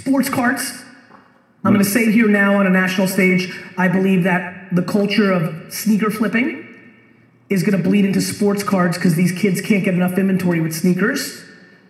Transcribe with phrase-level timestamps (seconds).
[0.00, 0.82] Sports cards.
[1.62, 3.54] I'm going to say here now on a national stage.
[3.76, 6.66] I believe that the culture of sneaker flipping
[7.50, 10.74] is going to bleed into sports cards because these kids can't get enough inventory with
[10.74, 11.44] sneakers.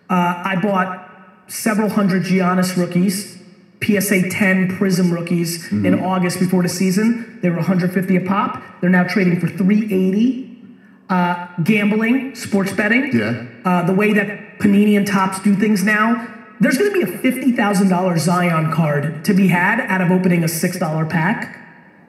[0.09, 1.09] Uh, I bought
[1.47, 3.37] several hundred Giannis rookies,
[3.81, 7.39] PSA 10 Prizm rookies in August before the season.
[7.41, 8.61] They were 150 a pop.
[8.81, 10.49] They're now trading for 380.
[11.09, 13.43] Uh, gambling, sports betting, Yeah.
[13.65, 16.25] uh, the way that Panini and Topps do things now,
[16.61, 20.47] there's going to be a $50,000 Zion card to be had out of opening a
[20.47, 21.57] $6 pack.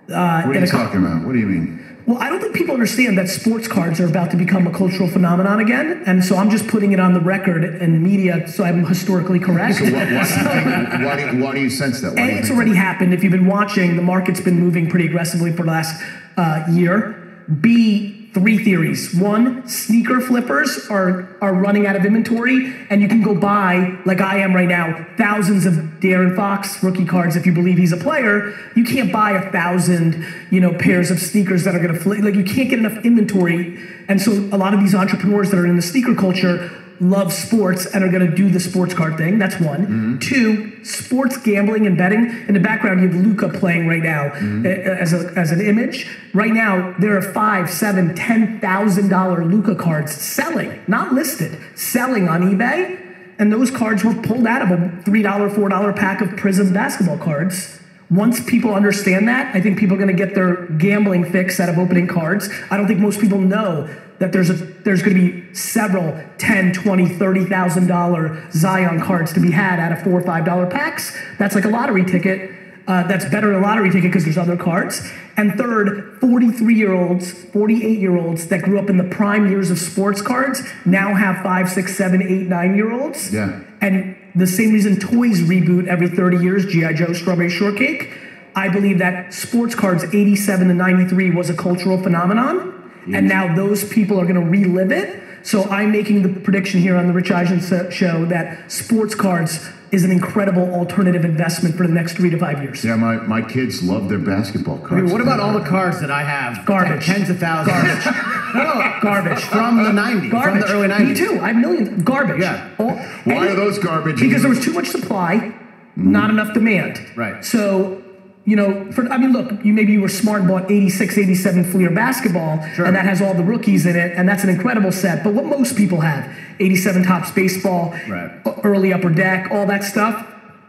[0.09, 1.25] Uh, What are you a co- talking about?
[1.27, 1.79] What do you mean?
[2.07, 5.09] well, I don't think people understand that sports cards are about to become a cultural
[5.09, 8.85] phenomenon again, and so I'm just putting it on the record and media so I'm
[8.85, 9.77] historically correct.
[9.79, 12.15] So why, why, do you why, do you, why do you sense that?
[12.15, 12.77] Why A, it's already that?
[12.79, 13.15] happened.
[13.15, 16.03] If you've been watching, the market's been moving pretty aggressively for the last
[16.37, 17.45] uh, year.
[17.61, 19.15] B, three theories.
[19.15, 24.21] One, sneaker flippers are are running out of inventory, and you can go buy, like
[24.21, 27.97] I am right now, thousands of De'Aaron Fox rookie cards if you believe he's a
[27.97, 28.55] player.
[28.75, 32.23] You can't buy a thousand, you know, pairs of sneakers that are going to flip.
[32.23, 35.67] Like you can't get enough inventory, and so a lot of these entrepreneurs that are
[35.67, 36.71] in the sneaker culture
[37.03, 39.39] love sports and are going to do the sports card thing.
[39.39, 40.19] That's one.
[40.21, 42.25] Two, sports gambling and betting.
[42.47, 46.07] In the background, you have Luka playing right now uh, as, a, as an image.
[46.33, 52.29] Right now, there are five, seven, ten thousand dollar Luka cards selling, not listed, selling
[52.29, 53.01] on eBay.
[53.39, 56.73] And those cards were pulled out of a three dollar, four dollar pack of Prizm
[56.73, 57.81] basketball cards.
[58.13, 61.69] Once people understand that, I think people are going to get their gambling fix out
[61.69, 62.49] of opening cards.
[62.71, 66.75] I don't think most people know that there's a there's going to be several 10
[66.75, 71.17] 20 30000 dollar zion cards to be had out of four or five dollar packs
[71.39, 72.51] that's like a lottery ticket
[72.87, 76.93] uh, that's better than a lottery ticket because there's other cards and third 43 year
[76.93, 81.15] olds 48 year olds that grew up in the prime years of sports cards now
[81.15, 83.61] have five six seven eight nine year olds Yeah.
[83.81, 86.93] and the same reason toys reboot every 30 years, G.I.
[86.95, 88.11] Joe, Strawberry Shortcake,
[88.55, 92.93] I believe that sports cards 87 to 93 was a cultural phenomenon.
[93.13, 95.21] And now those people are going to relive it.
[95.43, 100.05] So I'm making the prediction here on the Rich Eisen show that sports cards is
[100.05, 102.83] an incredible alternative investment for the next three to five years.
[102.83, 104.93] Yeah, my, my kids love their basketball cards.
[104.93, 106.65] I mean, what about all the cards that I have?
[106.65, 107.05] Garbage.
[107.05, 107.77] Tens of thousands.
[107.77, 108.55] Garbage.
[108.55, 109.45] no, no, Garbage.
[109.45, 110.31] From the 90s.
[110.31, 110.51] Garbage.
[110.51, 111.09] From the early 90s.
[111.09, 111.41] Me too.
[111.43, 112.03] I have millions.
[112.03, 112.41] Garbage.
[112.41, 112.71] Yeah.
[112.79, 114.19] All- Why are those garbage?
[114.19, 115.55] Because there was too much supply,
[115.95, 116.39] not mm-hmm.
[116.39, 117.07] enough demand.
[117.15, 117.45] Right.
[117.45, 118.02] So,
[118.45, 121.65] you know, for I mean, look, you maybe you were smart and bought 86, 87
[121.65, 122.87] Fleer basketball, Sure.
[122.87, 125.23] and that has all the rookies in it, and that's an incredible set.
[125.23, 128.31] But what most people have, 87 Topps baseball, Right.
[128.47, 130.27] e- early upper deck, all that stuff,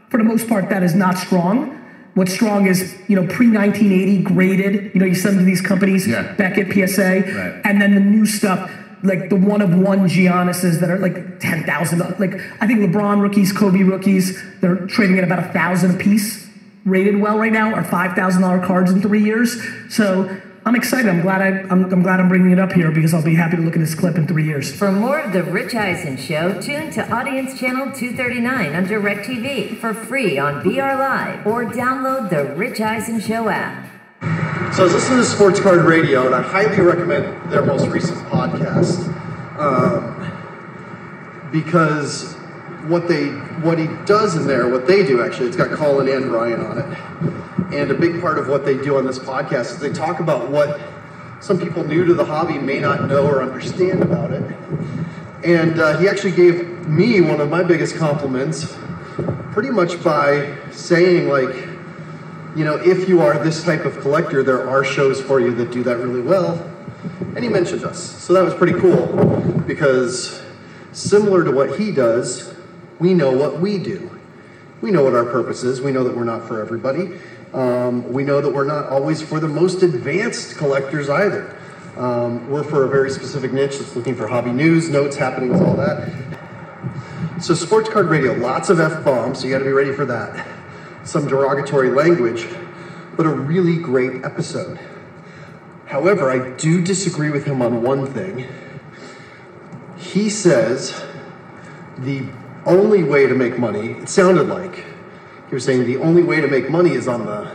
[0.10, 1.72] for the most part, that is not strong.
[2.14, 5.62] What's strong is, you know, pre 1980 graded, you know, you send them to these
[5.62, 6.24] companies, Yeah.
[6.38, 7.54] Beckett, PSA, Right.
[7.66, 8.70] and then the new stuff,
[9.02, 12.00] like the one of one Giannis's that are like ten thousand.
[12.20, 16.48] Like I think LeBron rookies, Kobe rookies, they're trading at about a thousand a piece,
[16.86, 19.62] rated well right now, are five thousand dollar cards in three years.
[19.90, 21.10] So I'm excited.
[21.10, 23.58] I'm glad I, I'm, I'm glad I'm bringing it up here because I'll be happy
[23.58, 24.74] to look at this clip in three years.
[24.74, 29.94] For more of The Rich Eisen Show, tune to Audience Channel 239 on DirecTV for
[29.94, 33.90] free on BR Live or download the Rich Eisen Show app.
[34.74, 38.18] So I was listening to Sports Card Radio, and I highly recommend their most recent
[38.30, 39.06] podcast
[39.60, 40.14] um,
[41.52, 42.38] because
[42.84, 43.28] what they
[43.62, 46.78] what he does in there, what they do actually, it's got Colin and Ryan on
[46.80, 50.20] it, and a big part of what they do on this podcast is they talk
[50.20, 50.80] about what
[51.40, 54.44] some people new to the hobby may not know or understand about it.
[55.44, 58.78] And uh, he actually gave me one of my biggest compliments,
[59.52, 61.74] pretty much by saying like
[62.56, 65.72] you know, if you are this type of collector, there are shows for you that
[65.72, 66.70] do that really well.
[67.36, 68.00] And he mentioned us.
[68.00, 69.08] So that was pretty cool
[69.66, 70.44] because
[70.92, 72.53] similar to what he does,
[73.00, 74.10] we know what we do.
[74.82, 75.82] We know what our purpose is.
[75.82, 77.18] We know that we're not for everybody.
[77.54, 81.56] Um, we know that we're not always for the most advanced collectors either.
[81.96, 85.76] Um, we're for a very specific niche that's looking for hobby news, notes, happenings, all
[85.76, 86.12] that.
[87.40, 90.48] So, sports card radio, lots of F bombs, so you gotta be ready for that.
[91.04, 92.48] Some derogatory language,
[93.16, 94.80] but a really great episode.
[95.86, 98.48] However, I do disagree with him on one thing.
[99.98, 101.00] He says
[101.98, 102.28] the
[102.66, 104.86] only way to make money, it sounded like
[105.50, 107.52] he was saying the only way to make money is on the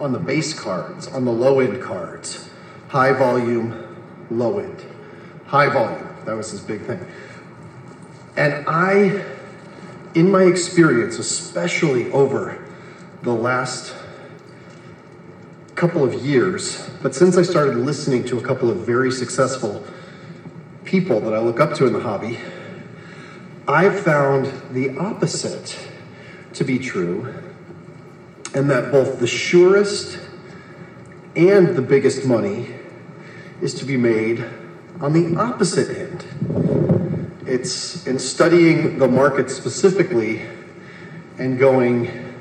[0.00, 2.48] on the base cards, on the low end cards.
[2.88, 3.96] High volume,
[4.30, 4.84] low end.
[5.46, 6.08] High volume.
[6.24, 7.04] That was his big thing.
[8.36, 9.24] And I,
[10.14, 12.62] in my experience, especially over
[13.22, 13.94] the last
[15.74, 19.84] couple of years, but since I started listening to a couple of very successful
[20.84, 22.38] people that I look up to in the hobby,
[23.68, 25.76] I've found the opposite
[26.52, 27.34] to be true,
[28.54, 30.20] and that both the surest
[31.34, 32.68] and the biggest money
[33.60, 34.44] is to be made
[35.00, 37.42] on the opposite end.
[37.44, 40.42] It's in studying the market specifically
[41.38, 42.34] and going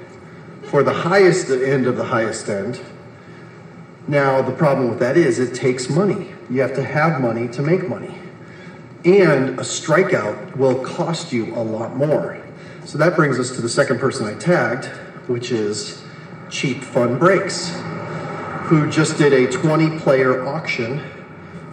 [0.61, 2.79] for the highest end of the highest end.
[4.07, 6.35] Now, the problem with that is it takes money.
[6.51, 8.15] You have to have money to make money.
[9.05, 12.41] And a strikeout will cost you a lot more.
[12.85, 14.85] So that brings us to the second person I tagged,
[15.27, 16.03] which is
[16.49, 17.79] Cheap Fun Breaks,
[18.63, 21.03] who just did a 20 player auction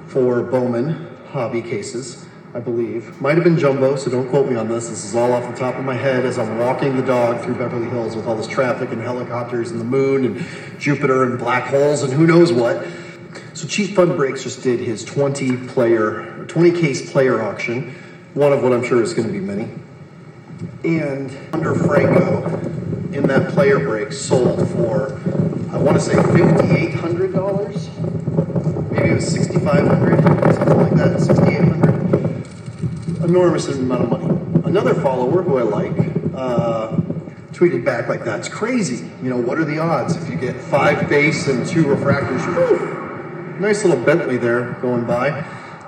[0.08, 3.19] for Bowman hobby cases, I believe.
[3.19, 4.90] Might have been jumbo, so don't quote me on this.
[4.90, 7.55] This is all off the top of my head as I'm walking the dog through
[7.55, 11.64] Beverly Hills with all this traffic and helicopters and the moon and Jupiter and black
[11.64, 12.87] holes and who knows what.
[13.62, 17.94] So Cheap Fun Breaks just did his 20 player, 20 case player auction,
[18.35, 19.69] one of what I'm sure is going to be many.
[20.82, 22.44] And Wander Franco,
[23.12, 25.12] in that player break, sold for,
[25.70, 28.91] I want to say $5,800.
[28.91, 30.25] Maybe it was 6,500,
[30.55, 34.26] something like that, 6800 Enormous amount of money.
[34.67, 35.97] Another follower who I like
[36.35, 36.97] uh,
[37.53, 39.09] tweeted back like, that's crazy.
[39.23, 43.01] You know, what are the odds if you get five base and two refractors?
[43.62, 45.31] Nice little Bentley there going by.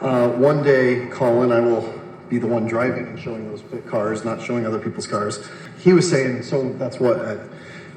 [0.00, 1.92] Uh, one day, Colin, I will
[2.28, 5.48] be the one driving and showing those cars, not showing other people's cars.
[5.80, 7.38] He was saying, so that's what, at,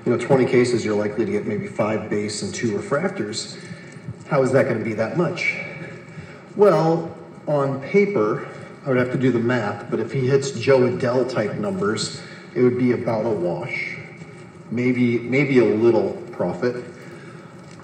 [0.04, 3.56] you know, 20 cases, you're likely to get maybe five base and two refractors.
[4.26, 5.56] How is that going to be that much?
[6.56, 7.16] Well,
[7.46, 8.50] on paper,
[8.84, 12.20] I would have to do the math, but if he hits Jo Adell type numbers,
[12.56, 13.96] it would be about a wash.
[14.72, 16.84] Maybe, maybe a little profit.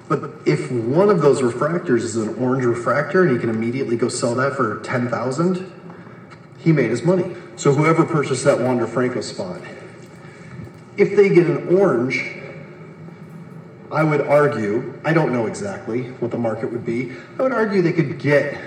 [0.10, 4.10] But if one of those refractors is an orange refractor and he can immediately go
[4.10, 5.72] sell that for 10,000,
[6.60, 7.36] he made his money.
[7.56, 9.62] So whoever purchased that Wander Franco spot,
[10.98, 12.38] if they get an orange,
[13.92, 17.14] I would argue, I don't know exactly what the market would be.
[17.38, 18.60] I would argue they could get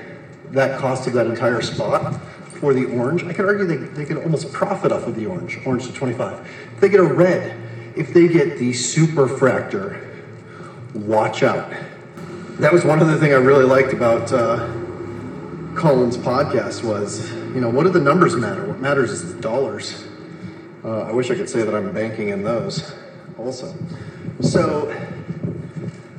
[0.52, 2.20] that cost of that entire spot
[2.60, 3.24] for the orange.
[3.24, 6.48] I could argue they, they could almost profit off of the orange, orange to 25.
[6.74, 7.56] If they get a red,
[7.96, 10.05] if they get the superfractor,
[10.96, 11.70] watch out.
[12.58, 14.66] That was one other thing I really liked about uh,
[15.76, 18.66] Colin's podcast was, you know, what do the numbers matter?
[18.66, 20.06] What matters is the dollars.
[20.82, 22.94] Uh, I wish I could say that I'm banking in those
[23.38, 23.74] also.
[24.40, 24.94] So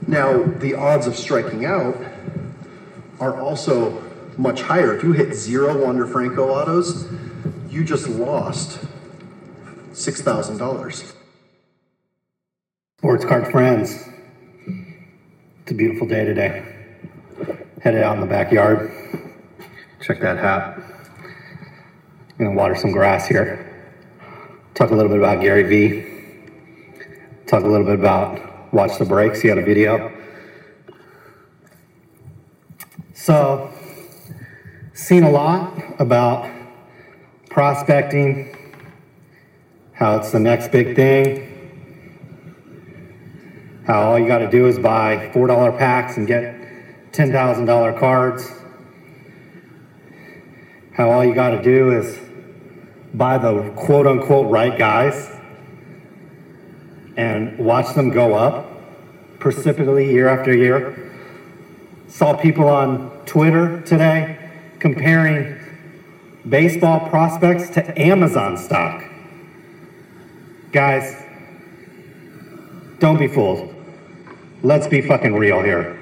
[0.06, 1.98] now the odds of striking out
[3.20, 4.04] are also
[4.38, 4.96] much higher.
[4.96, 7.12] If you hit zero Wander Franco autos,
[7.70, 8.80] you just lost
[9.92, 11.14] $6,000.
[13.00, 14.08] Sports card friends,
[15.68, 16.64] it's a beautiful day today.
[17.82, 18.90] Headed out in the backyard.
[20.02, 20.78] Check that hat.
[20.80, 23.94] I'm gonna water some grass here.
[24.76, 26.06] Talk a little bit about Gary Vee.
[27.48, 29.42] Talk a little bit about Watch the Breaks.
[29.42, 30.10] He had a video.
[33.14, 33.70] So,
[34.94, 36.50] seen a lot about
[37.50, 38.56] prospecting,
[39.92, 41.57] how it's the next big thing,
[43.88, 46.56] how all you got to do is buy $4 packs and get
[47.14, 48.52] $10,000 cards,
[50.94, 52.20] how all you got to do is
[53.14, 55.32] buy the quote unquote right guys
[57.16, 58.70] and watch them go up
[59.40, 61.16] precipitously year after year.
[62.10, 65.58] Saw people on Twitter today comparing
[66.48, 69.06] baseball prospects to Amazon stock.
[70.74, 71.24] Guys,
[73.00, 73.77] don't be fooled.
[74.64, 76.00] Let's be fucking real here.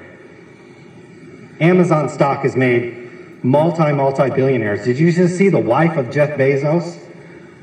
[1.60, 4.84] Amazon stock has made multi, multi billionaires.
[4.84, 6.98] Did you just see the wife of Jeff Bezos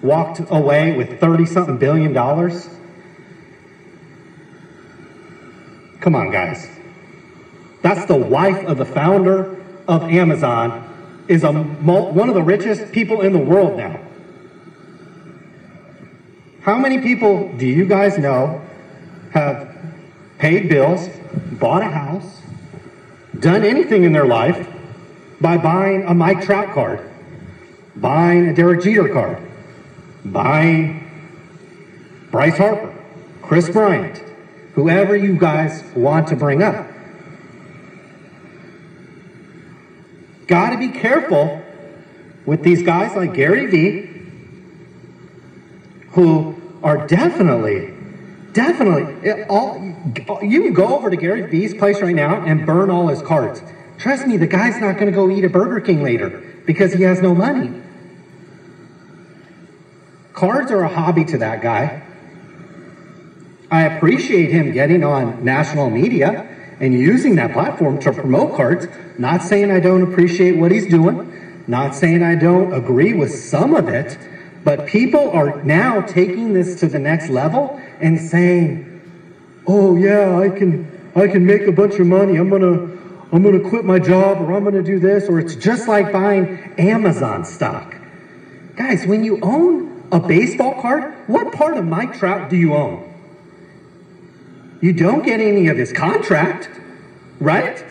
[0.02, 2.70] walked away with 30 something billion dollars?
[6.00, 6.70] Come on, guys.
[7.82, 13.22] That's the wife of the founder of Amazon, is a, one of the richest people
[13.22, 14.00] in the world now.
[16.62, 18.62] How many people do you guys know
[19.34, 19.73] have
[20.38, 21.10] paid bills,
[21.54, 22.42] bought a house,
[23.40, 24.68] done anything in their life
[25.40, 27.00] by buying a Mike Trout card,
[27.96, 29.38] buying a Derek Jeter card,
[30.25, 31.00] buying
[32.32, 32.94] Bryce Harper,
[33.42, 34.18] Kris Bryant,
[34.74, 36.88] whoever you guys want to bring up.
[40.48, 41.62] Got to be careful
[42.46, 44.10] with these guys like Gary Vee,
[46.12, 47.93] who are definitely,
[48.54, 49.08] definitely,
[49.50, 49.78] all,
[50.42, 53.64] you can go over to Gary Vee's place right now and burn all his cards.
[53.98, 56.34] Trust me, the guy's not going to go eat a Burger King later
[56.66, 57.74] because he has no money.
[60.34, 61.94] Cards are a hobby to that guy.
[63.70, 66.44] I appreciate him getting on national media
[66.80, 68.88] and using that platform to promote cards.
[69.18, 71.20] Not saying I don't appreciate what he's doing,
[71.68, 74.18] not saying I don't agree with some of it,
[74.63, 78.79] but people are now taking this to the next level and saying,
[79.67, 82.36] "Oh yeah, I can I can make a bunch of money.
[82.36, 82.77] I'm going to
[83.32, 85.88] I'm going to quit my job or I'm going to do this or it's just
[85.88, 87.96] like buying Amazon stock."
[88.75, 93.10] Guys, when you own a baseball card, what part of Mike Trout do you own?
[94.82, 96.70] You don't get any of his contract,
[97.39, 97.84] right?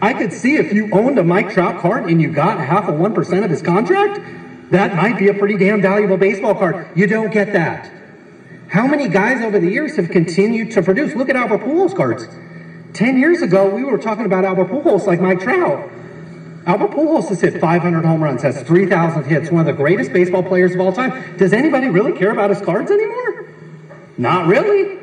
[0.00, 2.94] I could see if you owned a Mike Trout card and you got half of
[2.94, 4.20] 1% of his contract,
[4.74, 6.88] that might be a pretty damn valuable baseball card.
[6.96, 7.90] You don't get that.
[8.68, 11.14] How many guys over the years have continued to produce?
[11.14, 12.28] Look at Albert Pujols cards.
[12.92, 15.90] 10 years ago, we were talking about Albert Pujols like Mike Trout.
[16.66, 20.42] Albert Pujols has hit 500 home runs, has 3,000 hits, one of the greatest baseball
[20.42, 21.36] players of all time.
[21.36, 23.46] Does anybody really care about his cards anymore?
[24.16, 24.98] Not really.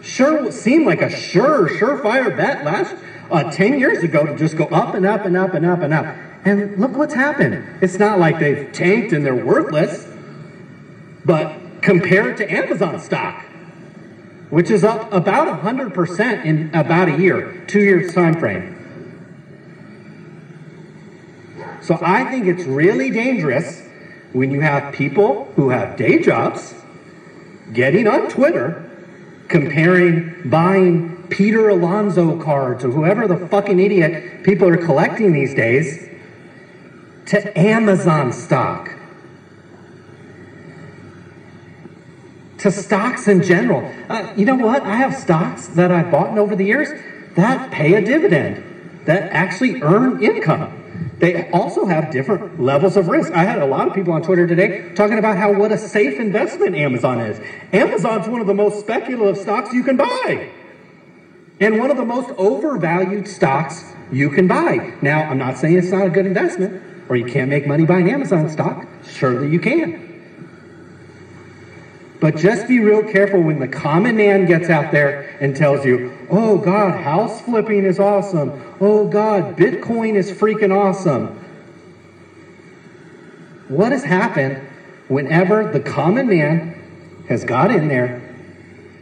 [0.00, 2.94] Sure seemed like a sure, surefire bet last
[3.30, 5.92] uh, 10 years ago to just go up and up and up and up and
[5.92, 6.31] up.
[6.44, 7.64] And look what's happened.
[7.80, 10.08] It's not like they've tanked and they're worthless,
[11.24, 13.44] but compared to Amazon stock,
[14.50, 18.78] which is up about 100% in about a year, two years time frame.
[21.80, 23.82] So I think it's really dangerous
[24.32, 26.74] when you have people who have day jobs
[27.72, 28.88] getting on Twitter
[29.48, 36.08] comparing buying Peter Alonso cards or whoever the fucking idiot people are collecting these days
[37.32, 38.90] to Amazon stock.
[42.58, 43.90] To stocks in general.
[44.10, 44.82] Uh, you know what?
[44.82, 46.90] I have stocks that I've bought over the years
[47.34, 48.62] that pay a dividend,
[49.06, 50.78] that actually earn income.
[51.20, 53.32] They also have different levels of risk.
[53.32, 56.20] I had a lot of people on Twitter today talking about how what a safe
[56.20, 57.40] investment Amazon is.
[57.72, 60.50] Amazon's one of the most speculative stocks you can buy.
[61.60, 64.92] And one of the most overvalued stocks you can buy.
[65.00, 68.08] Now, I'm not saying it's not a good investment or you can't make money buying
[68.10, 68.86] Amazon stock.
[69.04, 69.92] Surely you can.
[72.20, 76.08] But just be real careful when the common man gets out there and tells you,
[76.30, 78.52] oh God, house flipping is awesome.
[78.80, 81.30] Oh God, Bitcoin is freaking awesome.
[83.68, 84.58] What has happened
[85.08, 86.62] whenever the common man
[87.28, 88.14] has got in there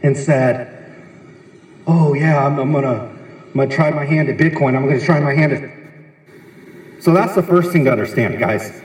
[0.01, 0.65] and said,
[1.87, 3.03] oh yeah, I'm, I'm gonna,
[3.49, 4.75] I'm gonna try my hand at Bitcoin.
[4.75, 5.61] I'm gonna try my hand at.
[7.01, 8.79] So that's the first thing to understand, guys,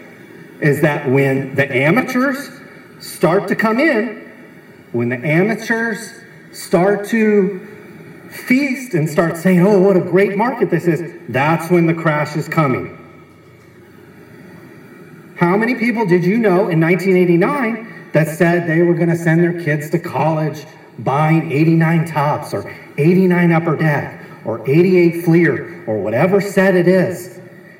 [0.62, 2.50] is that when the amateurs
[2.98, 4.32] start to come in,
[4.92, 6.14] when the amateurs
[6.50, 7.60] start to
[8.30, 12.36] feast and start saying, oh, what a great market this is, that's when the crash
[12.36, 12.96] is coming.
[15.36, 19.42] How many people did you know in 1989 that said they were going to send
[19.42, 20.64] their kids to college
[21.00, 27.35] buying 89 Topps or 89 upper deck or 88 Fleer or whatever set it is?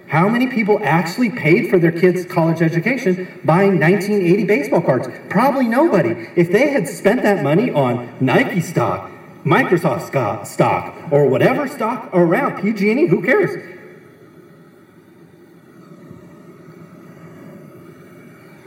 [0.09, 5.09] How many people actually paid for their kids' college education buying 1980 baseball cards?
[5.29, 6.11] Probably nobody.
[6.37, 9.11] If they had spent that money on Nike stock,
[9.45, 13.51] Microsoft stock, or whatever stock around, PG&E, who cares?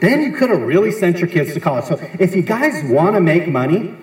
[0.01, 1.85] Then you could have really sent your kids to college.
[1.85, 3.95] So if you guys want to make money,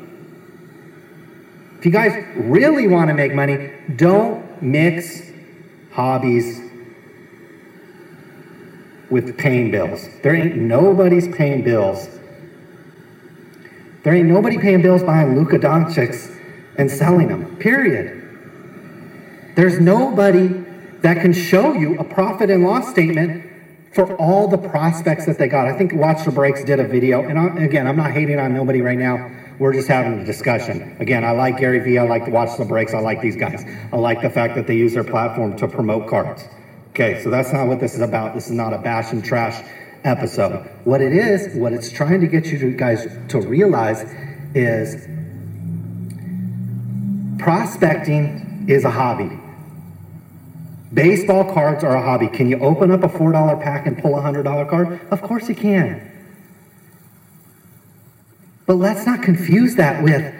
[1.78, 5.22] if you guys really want to make money, don't mix
[5.92, 6.65] hobbies
[9.10, 10.08] with paying bills.
[10.22, 12.08] There ain't nobody's paying bills.
[14.02, 16.30] There ain't nobody paying bills buying Luka Doncic's
[16.78, 17.56] and selling them.
[17.56, 18.22] Period.
[19.56, 20.48] There's nobody
[21.00, 23.44] that can show you a profit and loss statement
[23.94, 25.66] for all the prospects that they got.
[25.66, 28.54] I think Watch the Breaks did a video, and I, again, I'm not hating on
[28.54, 29.30] nobody right now.
[29.58, 30.96] We're just having a discussion.
[31.00, 31.96] Again, I like Gary Vee.
[31.96, 32.92] I like watch the breaks.
[32.92, 33.64] I like these guys.
[33.90, 36.44] I like the fact that they use their platform to promote cards.
[36.96, 38.32] Okay, so that's not what this is about.
[38.32, 39.62] This is not a bash and trash
[40.04, 40.66] episode.
[40.84, 44.02] What it is, what it's trying to get you to guys to realize
[44.54, 45.06] is
[47.38, 49.30] prospecting is a hobby.
[50.94, 52.28] Baseball cards are a hobby.
[52.28, 54.98] Can you open up a $4 pack and pull a $100 card?
[55.10, 56.00] Of course you can.
[58.64, 60.32] But let's not confuse that with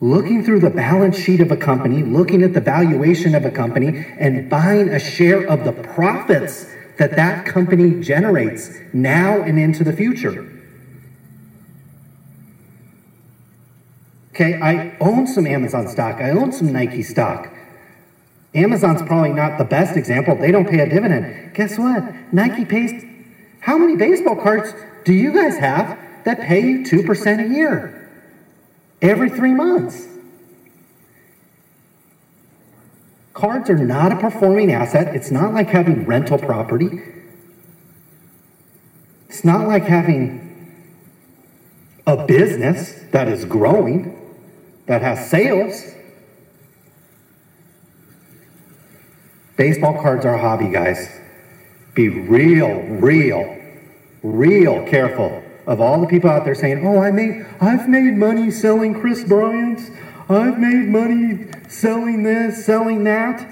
[0.00, 4.06] looking through the balance sheet of a company, looking at the valuation of a company,
[4.18, 6.66] and buying a share of the profits
[6.98, 10.54] that that company generates now and into the future.
[14.30, 17.52] Okay, I own some Amazon stock, I own some Nike stock.
[18.54, 20.36] Amazon's probably not the best example.
[20.36, 21.54] They don't pay a dividend.
[21.54, 22.32] Guess what?
[22.32, 23.04] Nike pays.
[23.60, 24.72] How many baseball cards
[25.04, 27.97] do you guys have that pay you 2% a year?
[29.00, 30.06] Every three months.
[33.32, 35.14] Cards are not a performing asset.
[35.14, 37.00] It's not like having rental property.
[39.28, 40.44] It's not like having
[42.06, 44.16] a business that is growing,
[44.86, 45.94] that has sales.
[49.56, 51.08] Baseball cards are a hobby, guys.
[51.94, 53.56] Be real, real,
[54.22, 58.50] real careful of all the people out there saying, "Oh, I made I've made money
[58.50, 59.90] selling Kris Bryant's.
[60.28, 63.46] I've made money selling this, selling that."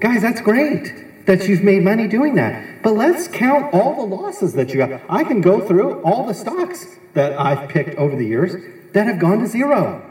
[0.00, 2.82] Guys, that's great that you've made money doing that.
[2.82, 5.02] But let's count all the losses that you have.
[5.08, 8.54] I can go through all the stocks that I've picked over the years
[8.94, 10.02] that have gone to zero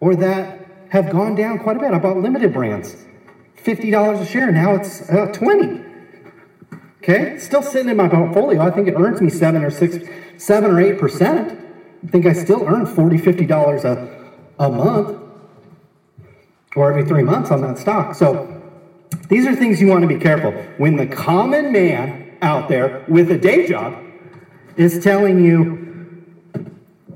[0.00, 1.92] or that have gone down quite a bit.
[1.94, 2.96] I bought limited brands,
[3.64, 4.52] $50 a share.
[4.52, 5.89] Now it's uh, 20.
[7.02, 8.60] Okay, still sitting in my portfolio.
[8.60, 9.96] I think it earns me seven or six,
[10.36, 11.58] seven or eight percent.
[12.04, 15.18] I think I still earn 40 $50 a, a month
[16.76, 18.14] or every three months on that stock.
[18.14, 18.62] So
[19.28, 20.52] these are things you want to be careful.
[20.78, 23.98] When the common man out there with a day job
[24.76, 26.24] is telling you,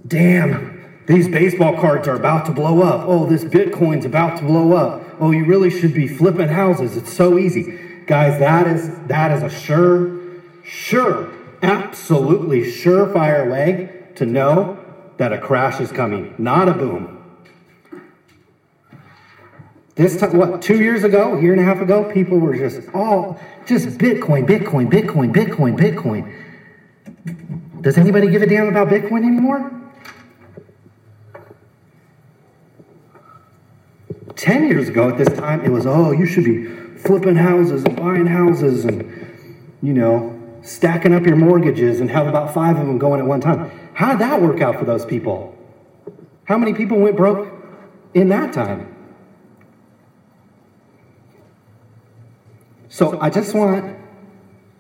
[0.07, 3.05] damn, these baseball cards are about to blow up.
[3.07, 5.03] Oh, this Bitcoin's about to blow up.
[5.21, 6.97] Oh, you really should be flipping houses.
[6.97, 7.79] It's so easy.
[8.07, 10.21] Guys, that is that is a sure,
[10.63, 11.33] sure,
[11.63, 14.79] absolutely surefire way to know
[15.17, 17.11] that a crash is coming, not a boom.
[19.95, 22.89] This time, what, two years ago, a year and a half ago, people were just
[22.93, 27.81] all just Bitcoin, Bitcoin, Bitcoin, Bitcoin, Bitcoin.
[27.81, 29.71] Does anybody give a damn about Bitcoin anymore?
[34.37, 37.97] 10 years ago at this time, it was, oh, you should be flipping houses and
[37.97, 39.03] buying houses and,
[39.83, 40.31] you know,
[40.63, 43.71] stacking up your mortgages and have about five of them going at one time.
[43.95, 45.57] How did that work out for those people?
[46.45, 47.53] How many people went broke
[48.15, 48.91] in that time?
[52.89, 53.97] So I just want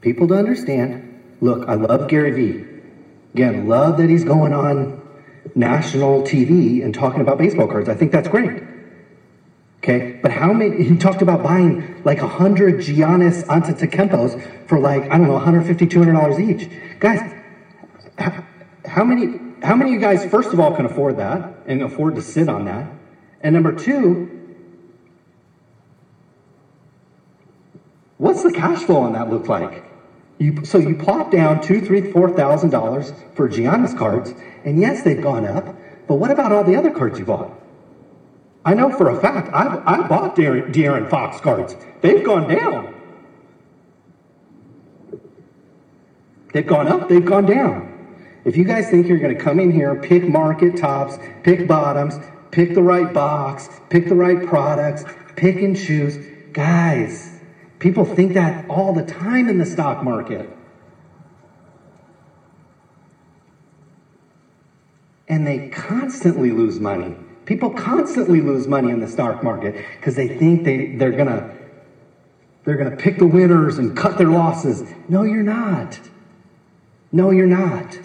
[0.01, 1.11] people to understand
[1.41, 2.65] look, I love Gary Vee.
[3.35, 5.03] Again, love that he's going on
[5.55, 7.89] national TV and talking about baseball cards.
[7.89, 8.63] I think that's great.
[9.85, 10.83] Okay, but how many?
[10.83, 15.87] He talked about buying like a hundred Giannis Antetokounmpos for like I don't know, 150
[15.87, 16.70] 200 dollars each.
[17.01, 17.20] Guys,
[18.87, 19.38] how many?
[19.62, 22.49] How many of you guys, first of all, can afford that and afford to sit
[22.49, 22.87] on that?
[23.42, 24.27] And number two,
[28.16, 29.85] what's the cash flow on that look like?
[30.38, 35.03] You, so you plop down two, three, four thousand dollars for Giannis cards, and yes,
[35.03, 35.77] they've gone up.
[36.07, 37.51] But what about all the other cards you bought?
[38.64, 41.77] I know for a fact, I've, I bought De'Aaron, De'Aaron Fox cards.
[42.00, 42.94] They've gone down.
[46.53, 47.90] They've gone up, they've gone down.
[48.44, 52.18] If you guys think you're going to come in here, pick market tops, pick bottoms,
[52.53, 56.18] pick the right box, pick the right products, pick and choose,
[56.53, 57.40] guys,
[57.81, 60.48] people think that all the time in the stock market.
[65.27, 67.16] And they constantly lose money.
[67.45, 71.55] People constantly lose money in the stock market because they think they, they're gonna
[72.65, 74.83] they're gonna pick the winners and cut their losses.
[75.09, 76.01] No, you're not.
[77.13, 77.99] No, you're not.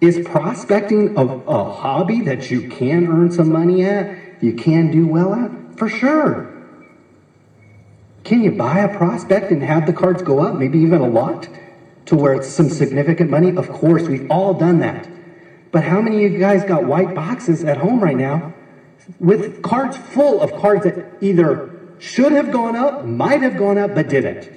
[0.00, 4.08] Is prospecting a, a hobby that you can earn some money at,
[4.40, 5.50] you can do well at?
[5.76, 6.46] For sure.
[8.24, 11.48] Can you buy a prospect and have the cards go up, maybe even a lot,
[12.06, 13.52] to where it's some significant money?
[13.52, 15.08] Of course, we've all done that.
[15.72, 18.54] But how many of you guys got white boxes at home right now
[19.18, 23.94] with cards full of cards that either should have gone up, might have gone up,
[23.94, 24.50] but didn't?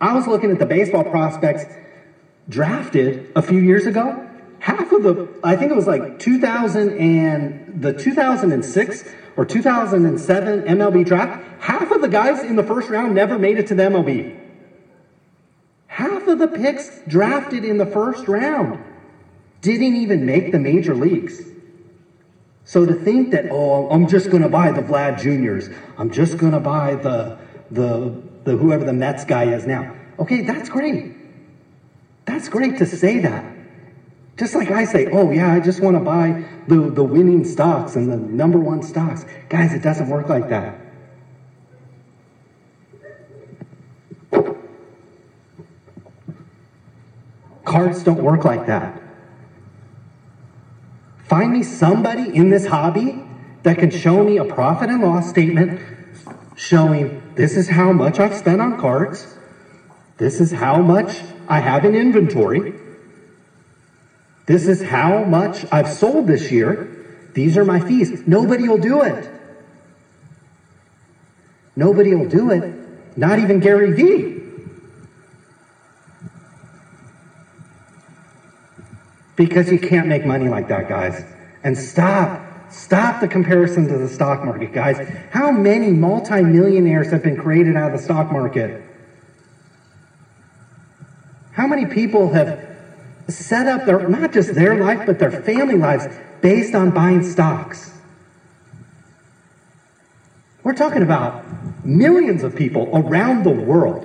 [0.00, 1.64] I was looking at the baseball prospects
[2.48, 4.28] drafted a few years ago.
[4.60, 11.04] Half of the, I think it was like 2000 and the 2006 or 2007 MLB
[11.04, 14.38] draft, half of the guys in the first round never made it to the MLB.
[15.86, 18.82] Half of the picks drafted in the first round
[19.64, 21.50] didn't even make the major leagues.
[22.64, 26.38] So to think that, oh, I'm just going to buy the Vlad Juniors, I'm just
[26.38, 27.36] going to buy the,
[27.70, 29.86] the, the whoever the Mets guy is now.
[30.18, 31.04] Okay, that's great.
[32.26, 33.44] That's great to say that.
[34.36, 37.96] Just like I say, oh yeah, I just want to buy the, the winning stocks
[37.96, 39.24] and the number one stocks.
[39.48, 40.74] Guys, it doesn't work like that.
[47.64, 49.03] Cards don't work like that.
[51.24, 53.24] Find me somebody in this hobby
[53.62, 55.80] that can show me a profit and loss statement
[56.54, 59.36] showing this is how much I've spent on cards,
[60.18, 62.74] This is how much I have in inventory.
[64.46, 66.86] This is how much I've sold this year.
[67.34, 68.22] These are my fees.
[68.26, 69.28] Nobody will do it.
[71.74, 73.16] Nobody will do it.
[73.16, 74.43] Not even Gary Vee.
[79.36, 81.24] Because you can't make money like that, guys.
[81.62, 82.40] And stop.
[82.70, 84.98] Stop the comparison to the stock market, guys.
[85.30, 88.80] How many multimillionaires have been created out of the stock market?
[91.52, 92.58] How many people have
[93.28, 96.08] set up their, not just their life, but their family lives
[96.40, 97.92] based on buying stocks?
[100.64, 104.04] We're talking about millions of people around the world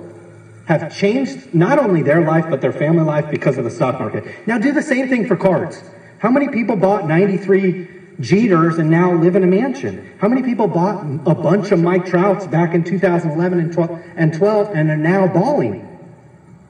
[0.70, 4.24] have changed not only their life, but their family life because of the stock market.
[4.46, 5.82] Now, do the same thing for cards.
[6.18, 7.74] How many people bought 93
[8.20, 10.00] Jeters and now live in a mansion?
[10.18, 14.32] How many people bought a bunch of Mike Trouts back in 2011 and 12 and,
[14.32, 15.82] 12 and are now balling?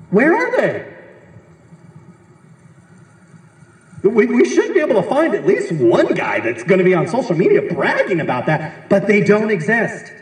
[0.08, 0.82] Where are they?
[4.02, 6.94] We, we should be able to find at least one guy that's going to be
[6.94, 10.14] on social media bragging about that, but they don't exist.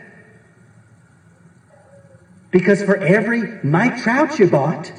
[2.51, 4.91] Because for every Mike Trout you bought,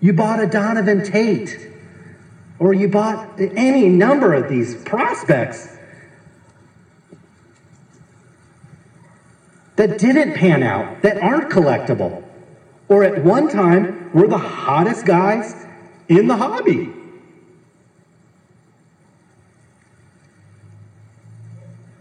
[0.00, 1.68] you bought a Donovan Tate,
[2.58, 5.76] or you bought any number of these prospects
[9.76, 12.24] that didn't pan out, that aren't collectible,
[12.88, 15.54] or at one time were the hottest guys
[16.08, 16.92] in the hobby.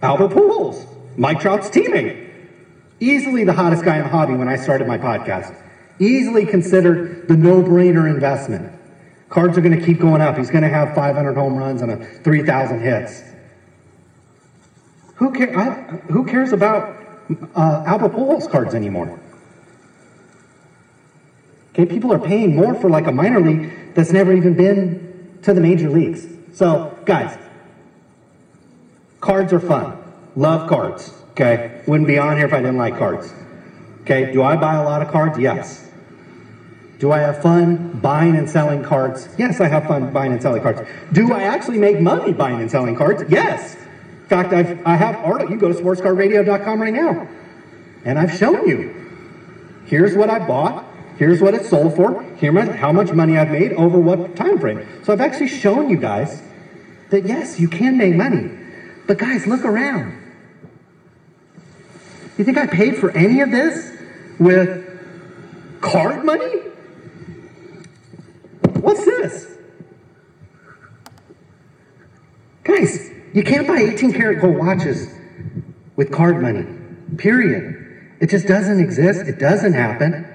[0.01, 2.26] Albert Pujols, Mike Trout's teammate.
[2.99, 5.55] Easily the hottest guy in the hobby when I started my podcast.
[5.99, 8.73] Easily considered the no-brainer investment.
[9.29, 10.37] Cards are going to keep going up.
[10.37, 13.23] He's going to have 500 home runs and a 3,000 hits.
[15.15, 15.71] Who, care, I,
[16.11, 16.95] who cares about
[17.55, 19.19] uh, Albert Pujols cards anymore?
[21.71, 25.53] Okay, people are paying more for like a minor league that's never even been to
[25.53, 26.27] the major leagues.
[26.53, 27.37] So, guys,
[29.19, 29.97] cards are fun.
[30.35, 31.16] Love cards.
[31.39, 33.31] Okay, wouldn't be on here if I didn't like cards.
[34.01, 35.37] Okay, do I buy a lot of cards?
[35.37, 35.87] Yes.
[36.97, 39.29] Do I have fun buying and selling cards?
[39.37, 40.81] Yes, I have fun buying and selling cards.
[41.11, 43.23] Do I actually make money buying and selling cards?
[43.29, 43.75] Yes.
[43.75, 45.53] In fact, I've, I have article.
[45.53, 47.27] You go to sportscardradio.com right now,
[48.03, 48.95] and I've shown you.
[49.85, 50.85] Here's what I bought.
[51.17, 52.23] Here's what it sold for.
[52.37, 54.83] Here's how much money I've made over what time frame.
[55.03, 56.41] So I've actually shown you guys
[57.11, 58.49] that yes, you can make money.
[59.05, 60.26] But guys, look around.
[62.37, 63.97] You think I paid for any of this
[64.39, 66.59] with card money?
[68.79, 69.57] What's this?
[72.63, 75.07] Guys, you can't buy 18 karat gold watches
[75.95, 76.67] with card money.
[77.17, 78.15] Period.
[78.19, 79.27] It just doesn't exist.
[79.27, 80.25] It doesn't happen.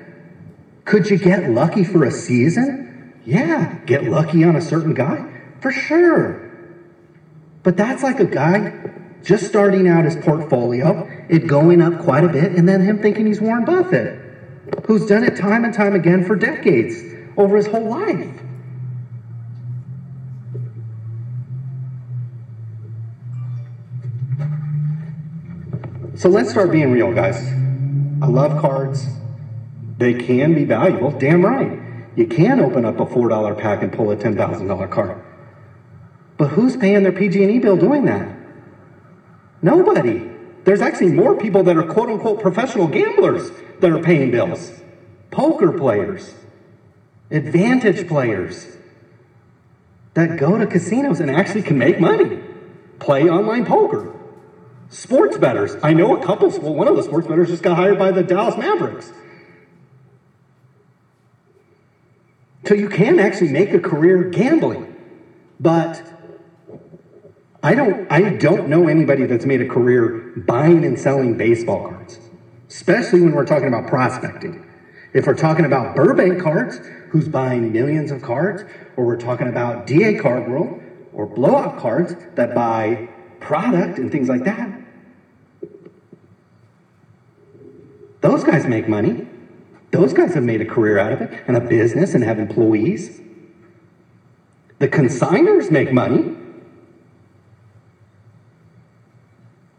[0.85, 3.21] Could you get lucky for a season?
[3.25, 5.31] Yeah, get lucky on a certain guy?
[5.61, 6.51] For sure.
[7.62, 8.91] But that's like a guy
[9.23, 13.27] just starting out his portfolio, it going up quite a bit, and then him thinking
[13.27, 14.19] he's Warren Buffett,
[14.87, 17.03] who's done it time and time again for decades,
[17.37, 18.29] over his whole life.
[26.15, 27.37] So let's start being real, guys.
[28.23, 29.09] I love cards.
[29.99, 31.11] They can be valuable.
[31.11, 31.81] Damn right.
[32.15, 35.21] You can open up a $4 pack and pull a $10,000 card.
[36.37, 38.41] But who's paying their PG&E bill doing that?
[39.62, 40.29] Nobody.
[40.64, 44.81] There's actually more people that are quote unquote professional gamblers that are paying bills.
[45.31, 46.35] Poker players,
[47.31, 48.77] advantage players
[50.14, 52.38] that go to casinos and actually can make money,
[52.98, 54.14] play online poker.
[54.90, 55.77] Sports bettors.
[55.83, 58.22] I know a couple, well, one of the sports bettors just got hired by the
[58.22, 59.11] Dallas Mavericks.
[62.66, 64.94] So you can actually make a career gambling,
[65.59, 66.12] but
[67.62, 72.20] I don't, I don't know anybody that's made a career buying and selling baseball cards,
[72.68, 74.59] especially when we're talking about prospecting.
[75.14, 78.64] If we're talking about Burbank cards, who's buying millions of cards,
[78.96, 80.75] or we're talking about DA Card World
[81.12, 83.01] or blowout cards that buy
[83.40, 84.72] product and things like that,
[88.22, 89.18] those guys make money.
[89.92, 93.12] Those guys have made a career out of it and a business and have employees.
[94.81, 96.32] The consigners make money.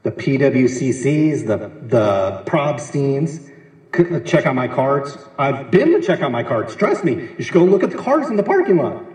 [0.04, 3.50] The PWCCs, the, the Probsteins,
[3.94, 5.18] uh, check out my cards.
[5.38, 6.76] I've been to check out my cards.
[6.76, 9.06] Trust me, you should go look at the cars in the parking lot.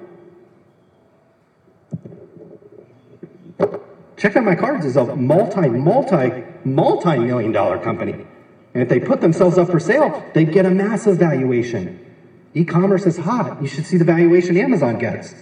[4.16, 8.12] Check out my cards is a multi, multi, multi million dollar company.
[8.74, 12.04] And if they put themselves up for sale, they get a massive valuation.
[12.54, 13.60] E commerce is hot.
[13.62, 15.34] You should see the valuation Amazon gets.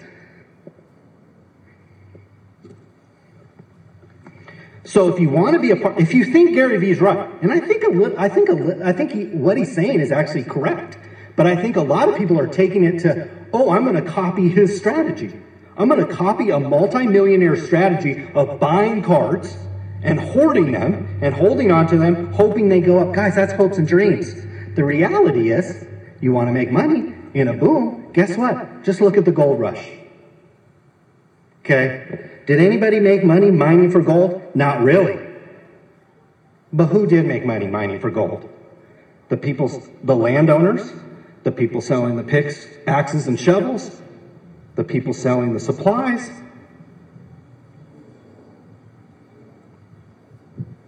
[4.86, 7.20] So if you want to be a part, if you think Gary Vee is right,
[7.42, 10.00] and I think a li- I think a li- I think he, what he's saying
[10.00, 10.96] is actually correct,
[11.36, 13.18] but I think a lot of people are taking it to,
[13.52, 15.36] oh, I'm going to copy his strategy.
[15.76, 19.58] I'm going to copy a multimillionaire strategy of buying cards
[20.02, 23.12] and hoarding them and holding on to them, hoping they go up.
[23.12, 24.36] Guys, that's hopes and dreams.
[24.76, 25.80] The reality is,
[26.20, 27.92] you want to make money in a boom.
[28.14, 28.58] Guess what?
[28.84, 30.00] Just look at the gold rush.
[31.64, 31.94] Okay?
[32.46, 34.40] Did anybody make money mining for gold?
[34.54, 35.18] Not really.
[36.72, 38.48] But who did make money mining for gold?
[39.28, 40.92] The people, the landowners,
[41.42, 44.00] the people selling the picks, axes, and shovels,
[44.76, 46.30] the people selling the supplies.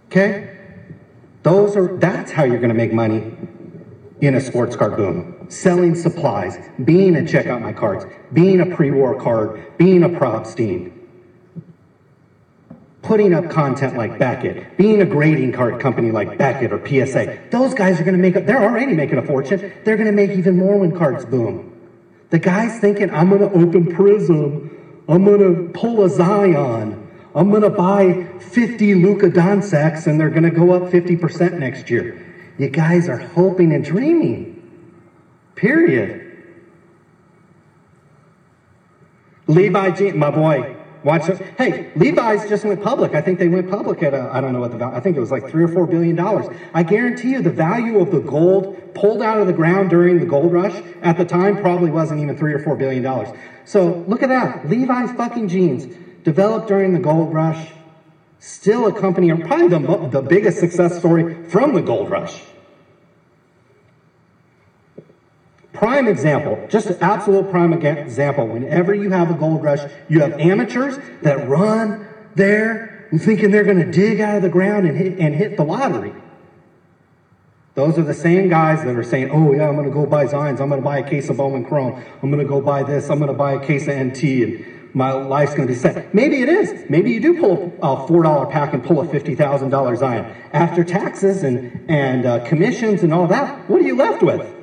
[0.07, 0.57] Okay?
[1.43, 3.33] Those are that's how you're going to make money
[4.21, 5.47] in a sports card boom.
[5.49, 10.98] Selling supplies, being a check out my cards, being a pre-war card, being a Probstein
[13.01, 17.49] putting up content like Beckett, being a grading card company like Beckett or PSA.
[17.49, 19.71] Those guys are going to make, a, they're already making a fortune.
[19.83, 21.65] They're going to make even more when cards boom.
[22.29, 24.69] The guy's thinking, I'm going to open Prizm.
[25.07, 27.07] I'm going to pull a Zion.
[27.33, 31.89] I'm going to buy 50 Luka Doncics and they're going to go up 50% next
[31.89, 32.15] year.
[32.57, 34.55] You guys are hoping and dreaming.
[35.55, 36.25] Period.
[39.47, 41.37] Levi Jean, my boy, Watch it.
[41.57, 43.13] Hey, Levi's just went public.
[43.13, 44.97] I think they went public at I don't know what the value.
[44.97, 46.47] I think it was like three or four billion dollars.
[46.73, 50.25] I guarantee you, the value of the gold pulled out of the ground during the
[50.25, 53.29] gold rush at the time probably wasn't even three or four billion dollars.
[53.63, 54.67] So look at that.
[54.67, 55.85] Levi's fucking jeans
[56.23, 57.71] developed during the gold rush.
[58.39, 62.41] Still a company, probably the, the biggest success story from the gold rush.
[65.79, 68.45] Prime example, just an absolute prime example.
[68.45, 73.77] Whenever you have a gold rush, you have amateurs that run there thinking they're going
[73.77, 76.13] to dig out of the ground and hit, and hit the lottery.
[77.75, 80.25] Those are the same guys that are saying, oh, yeah, I'm going to go buy
[80.25, 80.59] Zions.
[80.59, 82.03] I'm going to buy a case of Bowman Chrome.
[82.21, 83.09] I'm going to go buy this.
[83.09, 86.13] I'm going to buy a case of NT and my life's going to be set.
[86.13, 86.89] Maybe it is.
[86.89, 90.35] Maybe you do pull a $4 pack and pull a $50,000 Zion.
[90.51, 94.58] After taxes and, and uh, commissions and all that, what are you left with?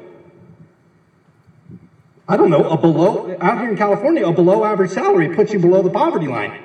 [2.29, 5.61] I don't know, a below, out here in California, a below average salary puts you
[5.61, 6.61] below the poverty line.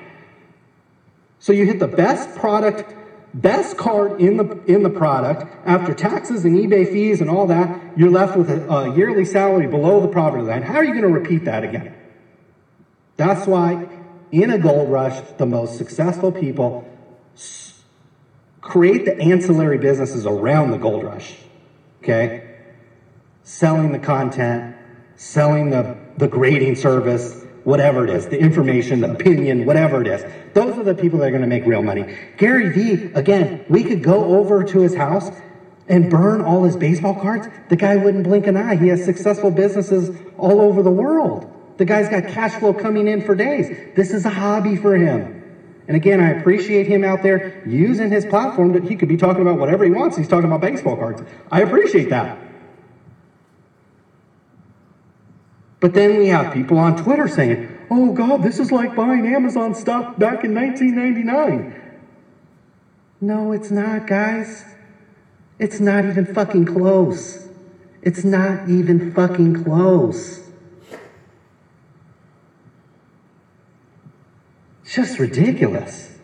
[1.38, 2.94] So you hit the best product,
[3.32, 5.44] best card in the, in the product.
[5.64, 9.68] After taxes and eBay fees and all that, you're left with a, a yearly salary
[9.68, 10.62] below the poverty line.
[10.62, 11.94] How are you going to repeat that again?
[13.16, 13.88] That's why
[14.32, 16.88] in a gold rush, the most successful people
[18.60, 21.36] create the ancillary businesses around the gold rush.
[22.02, 22.56] Okay?
[23.42, 24.76] Selling the content,
[25.22, 30.24] selling the, the grading service, whatever it is, the information, the opinion, whatever it is.
[30.52, 32.04] Those are the people that are going to make real money.
[32.36, 35.30] Gary Vee, again, we could go over to his house
[35.88, 37.46] and burn all his baseball cards.
[37.68, 38.74] The guy wouldn't blink an eye.
[38.74, 41.48] He has successful businesses all over the world.
[41.76, 43.68] The guy's got cash flow coming in for days.
[43.94, 45.38] This is a hobby for him.
[45.86, 49.42] And again, I appreciate him out there using his platform that he could be talking
[49.42, 50.16] about whatever he wants.
[50.16, 51.22] He's talking about baseball cards.
[51.50, 52.51] I appreciate that.
[55.82, 59.74] But then we have people on Twitter saying, oh God, this is like buying Amazon
[59.74, 61.74] stock back in 1999.
[63.20, 64.76] No, it's not, guys.
[65.58, 67.50] It's not even fucking close.
[68.00, 70.52] It's not even fucking close.
[74.82, 76.20] It's just ridiculous.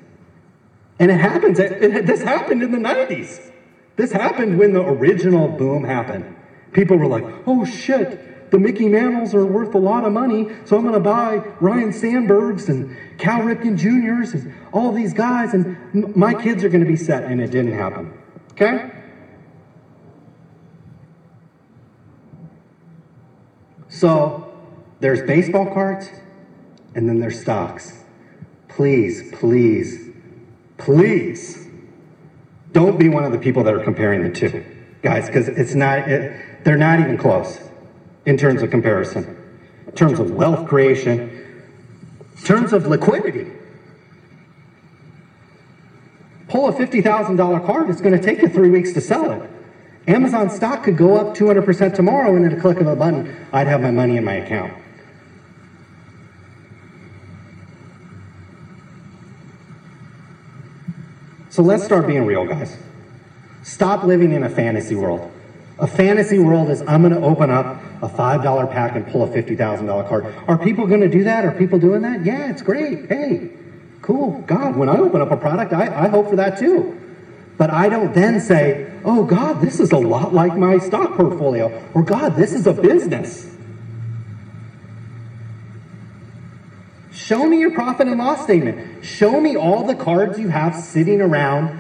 [1.01, 3.51] And it happens, it, this happened in the 90s.
[3.97, 6.37] This happened when the original boom happened.
[6.73, 10.77] People were like, oh shit, the Mickey Mantles are worth a lot of money, so
[10.77, 16.15] I'm going to buy Ryne Sandbergs and Cal Ripken Juniors and all these guys, and
[16.17, 17.25] my kids are going to be set.
[17.25, 18.13] And it didn't happen.
[18.53, 18.91] Okay?
[23.89, 24.53] So
[25.01, 26.09] there's baseball cards,
[26.95, 28.05] and then there's stocks.
[28.69, 30.11] Please, please,
[30.77, 31.67] please
[32.73, 34.65] don't be one of the people that are comparing the two,
[35.03, 37.59] guys, because it's not, it, they're not even close
[38.29, 39.25] in terms of comparison,
[39.87, 41.19] in terms of wealth creation,
[42.37, 43.51] in terms of liquidity.
[46.47, 49.51] Pull a $50,000 card, it's going to take you three weeks to sell it.
[50.07, 53.67] Amazon stock could go up 200% tomorrow, and at a click of a button, I'd
[53.67, 54.75] have my money in my account.
[61.49, 62.77] So let's start being real, guys.
[63.62, 65.33] Stop living in a fantasy world.
[65.79, 69.29] A fantasy world is I'm going to open up a $5 pack and pull a
[69.29, 70.27] $50,000 card.
[70.47, 71.45] Are people going to do that?
[71.45, 72.25] Are people doing that?
[72.25, 73.07] Yeah, it's great.
[73.09, 73.49] Hey,
[74.03, 74.43] cool.
[74.47, 76.95] God, when I open up a product, I, I hope for that too.
[77.57, 81.73] But I don't then say, oh, God, this is a lot like my stock portfolio.
[81.93, 83.49] Or, God, this is a business.
[87.11, 88.79] Show me your profit and loss statement.
[89.03, 91.73] Show me all the cards you have sitting around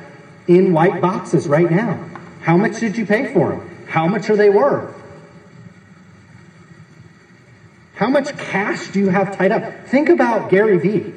[0.48, 2.00] in white boxes right now.
[2.40, 3.62] How much did you pay for them?
[3.86, 4.97] How much are they worth?
[7.98, 9.88] How much cash do you have tied up?
[9.88, 11.12] Think about Gary Vee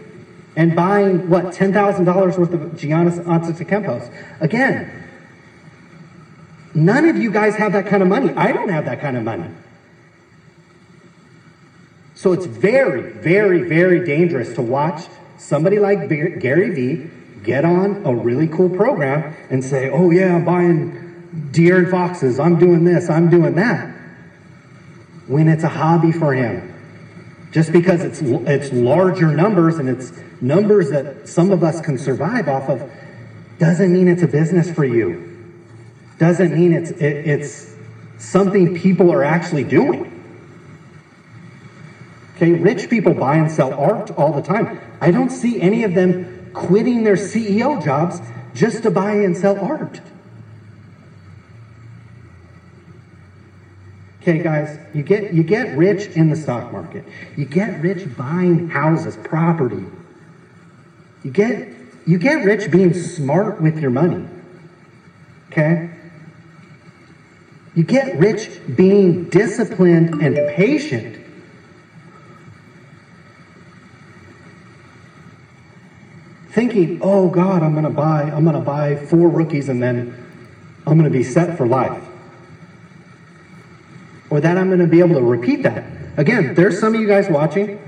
[0.56, 4.12] and buying, what, $10,000 worth of Giannis Antetokounmpos.
[4.42, 4.92] Again,
[6.74, 8.34] none of you guys have that kind of money.
[8.34, 9.46] I don't have that kind of money.
[12.16, 15.04] So it's very, very, very dangerous to watch
[15.38, 17.12] somebody like Gary Vee
[17.44, 22.58] get on a really cool program and say, oh, yeah, I'm buying De'Aaron Foxes, I'm
[22.58, 23.88] doing this, I'm doing that,
[25.28, 26.70] when it's a hobby for him.
[27.52, 32.48] Just because it's, it's larger numbers and it's numbers that some of us can survive
[32.48, 32.90] off of,
[33.60, 35.28] doesn't mean it's a business for you.
[36.18, 37.76] Doesn't mean it's, it, it's
[38.18, 40.08] something people are actually doing.
[42.36, 44.80] Okay, rich people buy and sell art all the time.
[45.02, 48.22] I don't see any of them quitting their CEO jobs
[48.54, 50.00] just to buy and sell art.
[54.22, 57.04] Okay, guys, you get you get rich in the stock market.
[57.36, 59.84] You get rich buying houses, property.
[61.24, 61.68] You get
[62.06, 64.28] you get rich being smart with your money.
[65.52, 65.90] Okay?
[67.74, 71.18] You get rich being disciplined and patient.
[76.52, 80.14] thinking, oh God, I'm going to buy, I'm going to buy four rookies and then
[80.86, 82.11] I'm going to be set for life.
[84.32, 85.84] Or that I'm going to be able to repeat that.
[86.18, 87.80] Again, there's some of you guys watching.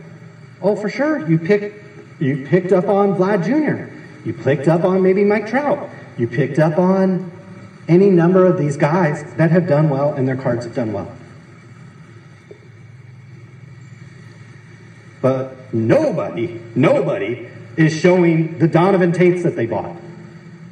[0.62, 1.84] Oh, for sure, you picked,
[2.22, 3.92] you picked up on Vlad Jr.
[4.28, 5.90] You picked up on maybe Mike Trout.
[6.18, 7.32] You picked up on
[7.88, 11.12] any number of these guys that have done well and their cards have done well.
[15.22, 19.96] But nobody, nobody is showing the Donovan Tates that they bought,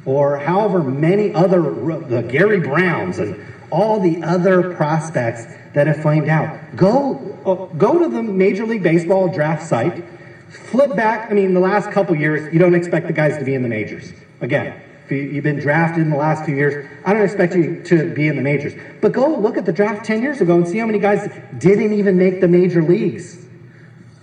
[0.04, 6.28] or however many other, the Gary Browns and all the other prospects that have flamed
[6.28, 6.76] out.
[6.76, 10.04] Go, uh, go to the Major League Baseball draft site,
[10.48, 11.30] flip back.
[11.30, 13.68] I mean, the last couple years, you don't expect the guys to be in the
[13.68, 14.12] majors.
[14.40, 14.74] Again,
[15.06, 18.28] if you've been drafted in the last few years, I don't expect you to be
[18.28, 18.74] in the majors.
[19.00, 21.92] But go look at the draft 10 years ago and see how many guys didn't
[21.92, 23.46] even make the major leagues.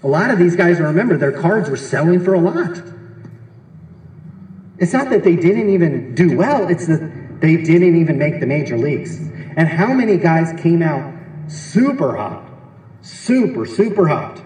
[0.03, 2.81] A lot of these guys, remember, their cards were selling for a lot.
[4.77, 8.45] It's not that they didn't even do well, it's that they didn't even make the
[8.45, 9.28] major leagues.
[9.59, 11.05] And how many guys came out
[11.47, 12.41] super hot?
[13.01, 14.41] Super, super hot.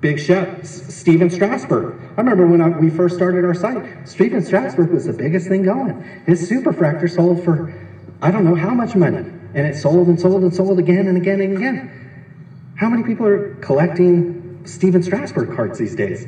[0.00, 1.94] Big shout, Stephen Strasburg.
[2.16, 5.62] I remember when I, we first started our site, Stephen Strasburg was the biggest thing
[5.62, 6.02] going.
[6.26, 7.72] His superfractor sold for,
[8.20, 9.24] I don't know how much money.
[9.54, 11.88] And it sold and sold and sold again and again and again.
[12.74, 16.26] How many people are collecting Stephen Strasburg cards these days?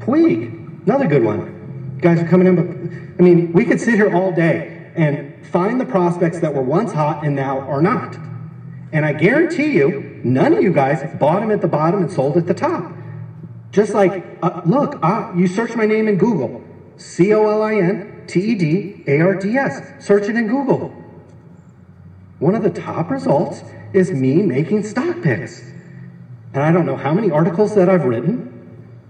[0.00, 0.50] Puig,
[0.84, 1.98] another good one.
[2.00, 2.66] Guys are coming in, but
[3.18, 6.92] I mean, we could sit here all day and find the prospects that were once
[6.92, 8.16] hot and now are not.
[8.92, 12.36] And I guarantee you, none of you guys bought them at the bottom and sold
[12.36, 12.92] at the top.
[13.70, 16.64] Just like, uh, look, uh, you search my name in Google
[16.96, 19.80] C O L I N T E D A R D S.
[20.04, 20.92] Search it in Google.
[22.38, 25.60] One of the top results is me making stock picks.
[26.52, 28.40] And I don't know how many articles that I've written,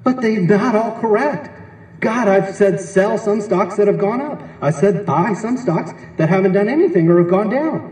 [0.02, 1.50] but they're not all correct.
[2.00, 4.42] God, I've said sell some stocks that have gone up.
[4.60, 7.82] I said buy some stocks that haven't done anything or have gone down.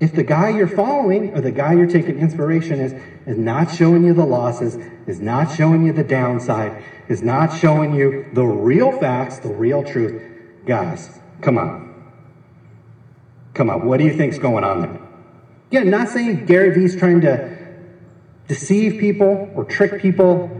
[0.00, 2.94] If the guy you're following or the guy you're taking inspiration is
[3.26, 6.74] is not showing you the losses, is not showing you the downside,
[7.08, 10.14] is not showing you the real facts, the real truth,
[10.66, 11.72] guys, Come on.
[13.54, 13.82] Come on.
[13.82, 15.00] What do you think's going on there?
[15.70, 17.40] Yeah, not saying Gary Vee's trying to
[18.48, 20.50] deceive people or trick people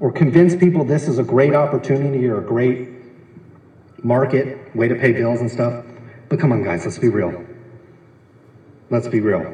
[0.00, 2.84] or convince people this is a great opportunity or a great
[4.02, 5.74] market, way to pay bills and stuff.
[6.28, 7.34] But come on, guys, let's be real.
[8.90, 9.46] Let's be real.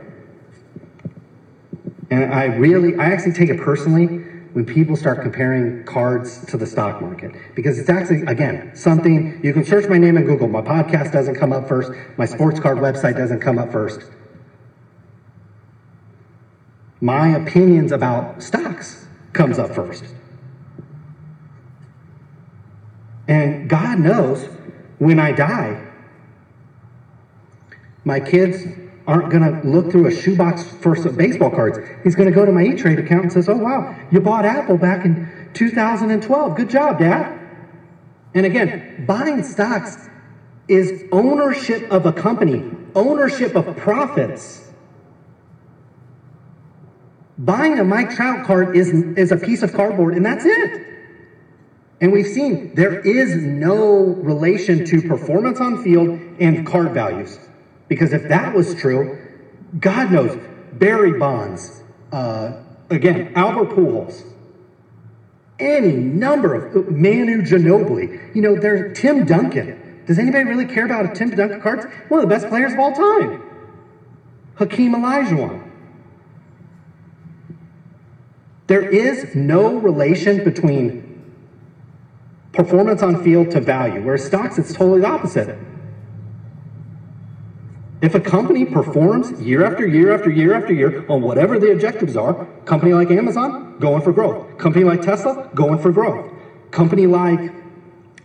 [2.10, 4.18] And I really, I actually take it personally
[4.52, 7.32] when people start comparing cards to the stock market.
[7.54, 10.48] Because it's actually, again, something you can search my name in Google.
[10.48, 14.04] My podcast doesn't come up first, my sports card website doesn't come up first.
[17.00, 20.04] My opinions about stocks comes up first.
[23.26, 24.48] And God knows
[24.98, 25.86] when I die,
[28.04, 28.66] my kids
[29.06, 31.78] aren't going to look through a shoebox for some baseball cards.
[32.02, 34.76] He's going to go to my E-Trade account and says, "Oh wow, you bought Apple
[34.76, 36.56] back in 2012.
[36.56, 37.38] Good job, Dad."
[38.34, 40.08] And again, buying stocks
[40.68, 44.69] is ownership of a company, ownership of profits.
[47.40, 50.78] Buying a Mike Trout card is, is a piece of cardboard, and that's it.
[51.98, 57.40] And we've seen there is no relation to performance on field and card values.
[57.88, 59.08] Because if that was true,
[59.78, 60.36] God knows,
[60.74, 61.82] Barry Bonds,
[62.12, 62.52] uh,
[62.90, 64.24] again, Albert Pujols,
[65.58, 69.72] any number of Manu Ginobili, you know, there's Tim Duncan.
[70.06, 71.86] Does anybody really care about a Tim Duncan cards?
[72.08, 73.32] One of the best players of all time.
[74.56, 75.69] Hakeem Olajuwon.
[78.70, 81.24] There is no relation between
[82.52, 85.58] performance on field to value, whereas stocks, it's totally the opposite.
[88.00, 92.16] If a company performs year after year after year after year on whatever the objectives
[92.16, 94.56] are, company like Amazon, going for growth.
[94.56, 96.32] Company like Tesla, going for growth.
[96.70, 97.52] Company like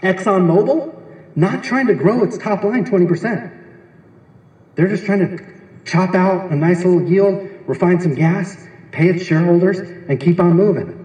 [0.04, 0.94] ExxonMobil,
[1.36, 3.52] not trying to grow its top line 20%.
[4.76, 5.44] They're just trying to
[5.86, 8.65] chop out a nice little yield, refine some gas,
[8.96, 11.02] pay its shareholders, and keep on moving.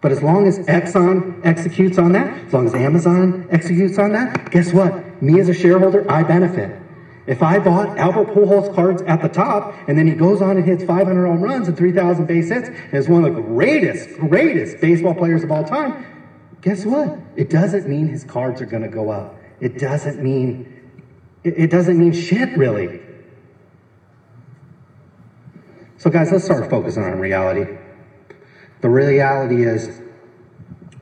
[0.00, 4.50] But as long as Exxon executes on that, as long as Amazon executes on that,
[4.50, 5.22] guess what?
[5.22, 6.76] Me as a shareholder, I benefit.
[7.28, 10.66] If I bought Albert Pujols cards at the top, and then he goes on and
[10.66, 14.80] hits 500 home runs and 3,000 base hits, and is one of the greatest, greatest
[14.80, 16.04] baseball players of all time,
[16.62, 17.16] guess what?
[17.36, 19.36] It doesn't mean his cards are going to go up.
[19.60, 20.66] It doesn't mean,
[21.44, 23.00] it, it doesn't mean shit, really.
[26.02, 27.78] So, guys, let's start focusing on reality.
[28.80, 30.02] The reality is,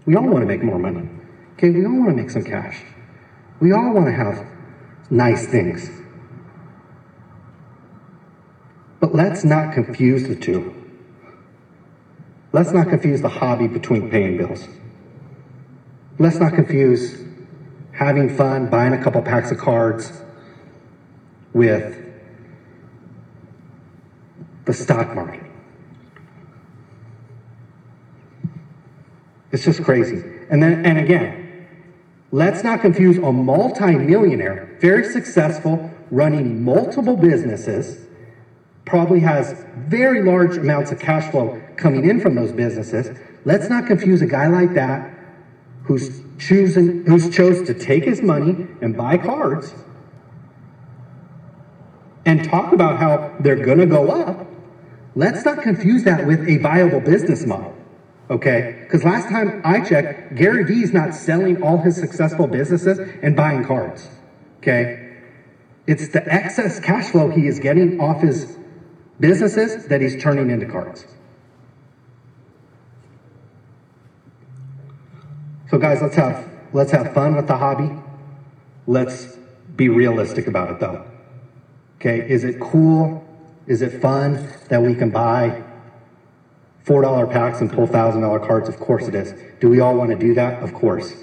[0.04, 1.08] we all want to make more money.
[1.54, 2.82] Okay, we all want to make some cash.
[3.60, 4.46] We all want to have
[5.08, 5.90] nice things.
[9.00, 10.74] But let's not confuse the two.
[12.52, 14.68] Let's not confuse the hobby between paying bills.
[16.18, 17.24] Let's not confuse
[17.92, 20.12] having fun, buying a couple packs of cards
[21.54, 22.09] with
[24.64, 25.42] the stock market.
[29.52, 30.22] It's just crazy.
[30.48, 31.34] And then, and again,
[32.30, 35.80] let's not confuse a multi-millionaire, very successful,
[36.10, 37.98] running multiple businesses,
[38.84, 43.10] probably has very large amounts of cash flow coming in from those businesses.
[43.44, 45.02] Let's not confuse a guy like that
[45.84, 49.74] who's choosing, who's chose to take his money and buy cards
[52.24, 54.49] and talk about how they're going to go up.
[55.14, 57.74] Let's not confuse that with a viable business model.
[58.30, 58.76] Okay?
[58.82, 63.34] Because last time I checked, Gary Vee is not selling all his successful businesses and
[63.34, 64.08] buying cards.
[64.58, 65.16] Okay?
[65.86, 68.56] It's the excess cash flow he is getting off his
[69.18, 71.04] businesses that he's turning into cards.
[75.70, 77.90] So guys, let's have let's have fun with the hobby.
[78.86, 79.36] Let's
[79.76, 81.04] be realistic about it though.
[81.96, 83.24] Okay, is it cool?
[83.70, 85.62] Is it fun that we can buy
[86.84, 88.68] $4 packs and pull $1,000 cards?
[88.68, 89.32] Of course it is.
[89.60, 90.60] Do we all want to do that?
[90.60, 91.14] Of course.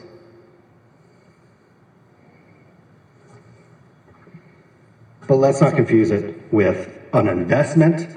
[5.27, 8.07] But let's not confuse it with an investment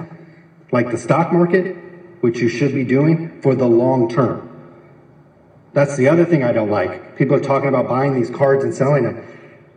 [0.70, 1.74] like the stock market,
[2.20, 4.46] which you should be doing for the long term.
[5.72, 7.16] That's the other thing I don't like.
[7.16, 9.16] People are talking about buying these cards and selling them.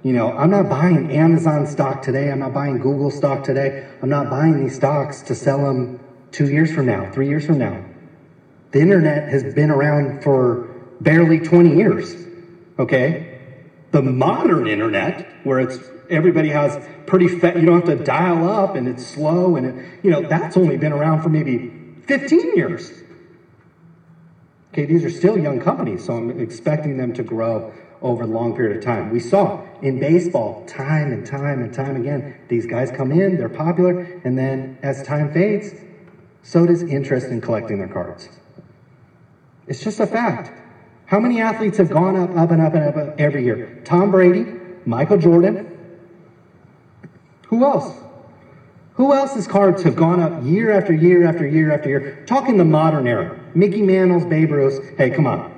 [0.03, 2.29] You know, I'm not buying Amazon stock today.
[2.29, 3.73] I'm not buying Google stock today.
[4.01, 5.89] I'm not buying these stocks to sell them
[6.31, 7.85] two years from now, three years from now.
[8.71, 10.61] The internet has been around for
[10.99, 12.17] barely 20 years,
[12.77, 13.17] okay?
[13.91, 15.79] The modern internet, where it's
[16.09, 19.75] everybody has pretty fat, you don't have to dial up and it's slow and it,
[20.03, 21.61] you know, that's only been around for maybe
[22.07, 22.93] 15 years.
[24.73, 27.63] Okay, these are still young companies, so I'm expecting them to grow
[28.03, 29.09] over a long period of time.
[29.09, 33.49] We saw in baseball time and time and time again, these guys come in, they're
[33.49, 35.73] popular, and then as time fades,
[36.43, 38.29] so does interest in collecting their cards.
[39.67, 40.51] It's just a fact.
[41.05, 43.65] How many athletes have gone up, up, and up, and up every year?
[43.83, 44.47] Tom Brady,
[44.85, 45.65] Michael Jordan.
[47.47, 47.99] Who else?
[48.93, 52.03] Who else's cards have gone up year after year after year after year?
[52.25, 53.31] Talking the modern era.
[53.53, 54.79] Mickey Mantle's, Babe Ruth.
[54.97, 55.52] Hey, come on.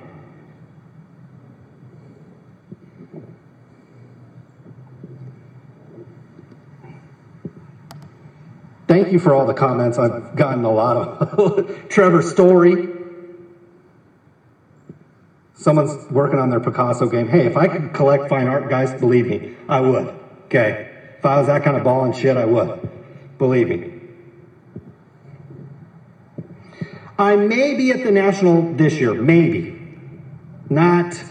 [8.87, 9.97] Thank you for all the comments.
[9.97, 12.79] I've gotten a lot of Trevor Story.
[15.53, 17.27] Someone's working on their Picasso game.
[17.27, 20.11] Hey, if I could collect fine art, guys, believe me, I would.
[20.45, 20.77] Okay.
[21.17, 22.71] If I was that kind of ball and shit, I would.
[23.37, 23.79] Believe me.
[27.17, 29.73] I may be at the national this year, maybe.
[30.69, 31.23] Not,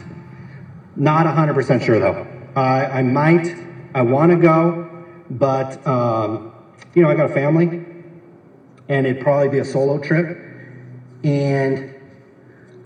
[0.96, 2.16] not 100% sure though.
[2.56, 3.54] I, I might.
[3.94, 4.76] I want to go,
[5.30, 6.42] but um,
[6.94, 7.70] you know, I got a family,
[8.88, 10.30] and it'd probably be a solo trip,
[11.24, 11.82] and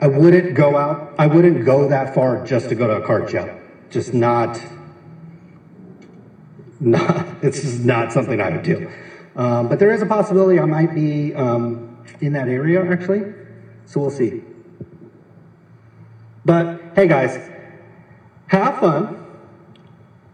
[0.00, 1.14] I wouldn't go out.
[1.18, 3.50] I wouldn't go that far just to go to a card show.
[3.90, 4.61] Just not.
[6.80, 7.26] Not.
[7.42, 8.88] It's just not something I would do.
[9.36, 11.78] Um, but there is a possibility I might be um,
[12.20, 13.24] in that area actually.
[13.86, 14.34] So we'll see.
[16.44, 17.38] But hey, guys,
[18.48, 19.09] have fun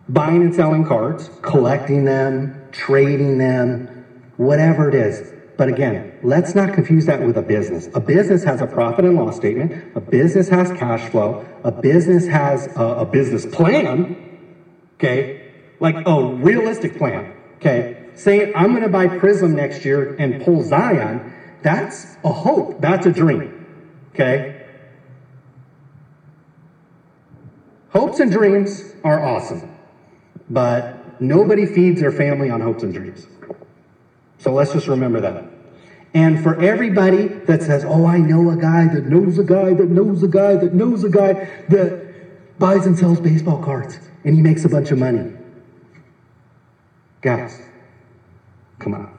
[0.09, 3.89] buying and selling cards, collecting them, trading them,
[4.37, 5.23] whatever it is.
[5.57, 7.89] But again, let's not confuse that with a business.
[7.95, 9.73] A business has a profit and loss statement.
[9.95, 11.37] A business has cash flow.
[11.65, 14.07] A business has a, a business plan.
[14.97, 15.29] Okay,
[15.81, 17.27] like a realistic plan.
[17.57, 21.23] Okay, saying I'm to buy Prizm next year and pull Zion.
[21.63, 22.81] That's a hope.
[22.81, 23.49] That's a dream.
[24.15, 24.45] Okay.
[27.91, 29.63] Hopes and dreams are awesome,
[30.51, 33.27] but nobody feeds their family on hopes and dreams.
[34.39, 35.45] So let's just remember that.
[36.13, 39.89] And for everybody that says, oh, I know a guy that knows a guy that
[39.89, 41.33] knows a guy that knows a guy
[41.69, 45.33] that buys and sells baseball cards and he makes a bunch of money.
[47.21, 47.61] Guys,
[48.79, 49.19] come on.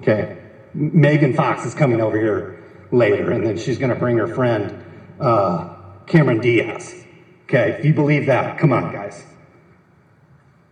[0.00, 0.36] Okay,
[0.74, 4.84] Megan Fox is coming over here later, and then she's going to bring her friend
[5.20, 5.74] uh,
[6.06, 7.04] Cameron Diaz.
[7.44, 9.24] Okay, if you believe that, come on, guys.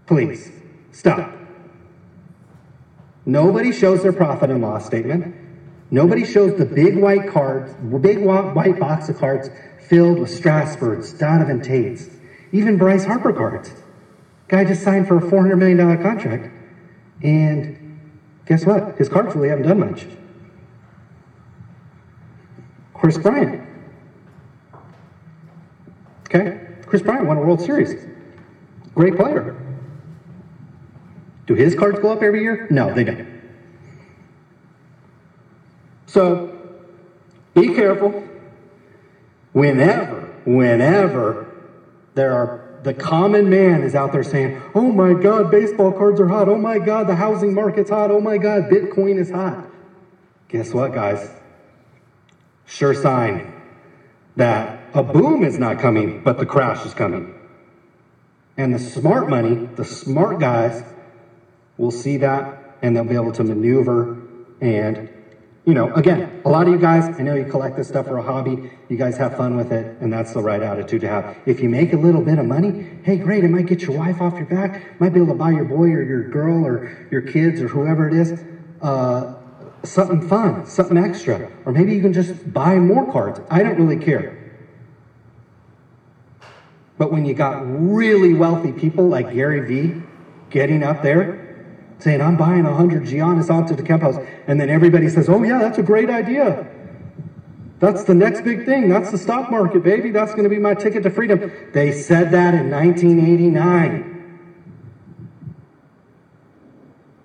[0.06, 0.50] Please,
[0.90, 1.32] stop.
[3.24, 5.34] Nobody shows their profit and loss statement.
[5.90, 9.50] Nobody shows the big white cards, big white box of cards
[9.88, 12.08] filled with Strasburgs, Donovan Tates,
[12.50, 13.72] even Bryce Harper cards.
[14.48, 16.50] Guy just signed for a $400 million contract.
[17.22, 18.00] And
[18.46, 18.96] guess what?
[18.96, 20.06] His cards really haven't done much.
[22.94, 23.66] Kris Bryant.
[26.26, 26.58] Okay?
[26.86, 28.06] Kris Bryant won a World Series.
[28.94, 29.61] Great player.
[31.46, 32.66] Do his cards go up every year?
[32.70, 33.26] No, they don't.
[36.06, 36.58] So
[37.54, 38.24] be careful.
[39.52, 41.46] Whenever, whenever
[42.14, 46.28] there are the common man is out there saying, Oh my God, baseball cards are
[46.28, 46.48] hot.
[46.48, 48.10] Oh my God, the housing market's hot.
[48.10, 49.66] Oh my God, Bitcoin is hot.
[50.48, 51.30] Guess what, guys?
[52.66, 53.52] Sure sign
[54.36, 57.34] that a boom is not coming, but the crash is coming.
[58.56, 60.82] And the smart money, the smart guys,
[61.76, 62.46] will see that
[62.80, 64.08] and they'll be able to maneuver
[64.60, 65.00] and
[65.64, 68.16] you know, again, a lot of you guys, I know you collect this stuff for
[68.16, 68.58] a hobby.
[68.88, 71.24] You guys have fun with it, and that's the right attitude to have.
[71.46, 74.20] If you make a little bit of money, hey, great, it might get your wife
[74.20, 77.20] off your back, might be able to buy your boy or your girl or your
[77.20, 78.34] kids or whoever it is
[78.80, 79.26] uh,
[79.84, 81.42] something fun, something extra.
[81.64, 83.40] Or maybe you can just buy more cards.
[83.48, 84.26] I don't really care.
[86.98, 89.94] But when you got really wealthy people like Gary Vee
[90.50, 91.28] getting up there
[92.02, 96.10] saying, I'm buying 100 Giannis Antetokounmpos, and then everybody says, oh yeah, that's a great
[96.10, 96.68] idea.
[97.78, 98.88] That's the next big thing.
[98.88, 100.10] That's the stock market, baby.
[100.10, 101.50] That's going to be my ticket to freedom.
[101.72, 104.08] They said that in 1989.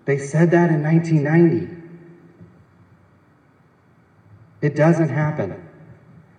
[0.05, 1.75] They said that in 1990.
[4.61, 5.61] It doesn't happen.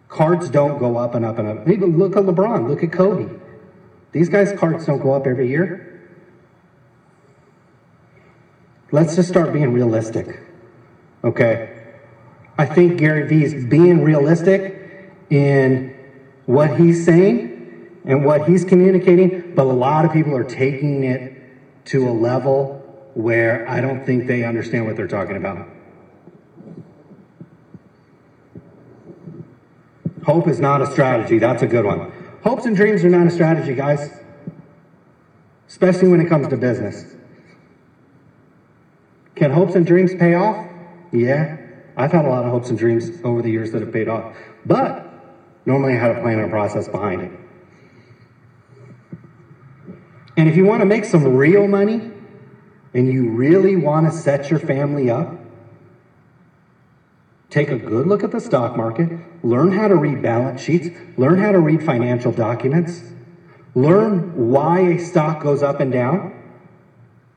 [0.09, 1.67] Cards don't go up and up and up.
[1.67, 3.29] Maybe look at LeBron, look at Kobe.
[4.13, 5.88] These guys' cards don't go up every year.
[8.91, 10.41] Let's just start being realistic.
[11.23, 11.75] Okay?
[12.57, 15.95] I think Gary Vee is being realistic in
[16.47, 21.35] what he's saying and what he's communicating, but a lot of people are taking it
[21.87, 22.79] to a level
[23.15, 25.69] where I don't think they understand what they're talking about.
[30.25, 31.39] Hope is not a strategy.
[31.39, 32.13] That's a good one.
[32.43, 34.11] Hopes and dreams are not a strategy, guys,
[35.69, 37.18] especially when it comes to business.
[39.39, 40.59] Can hopes and dreams pay off?
[41.13, 41.59] Yeah.
[41.97, 44.37] I've had a lot of hopes and dreams over the years that have paid off.
[44.67, 45.01] But
[45.65, 47.33] normally I had a plan and a process behind it.
[50.37, 52.11] And if you want to make some real money
[52.95, 55.29] and you really want to set your family up,
[57.51, 59.11] take a good look at the stock market,
[59.43, 63.05] learn how to read balance sheets, learn how to read financial documents,
[63.75, 66.38] learn why a stock goes up and down,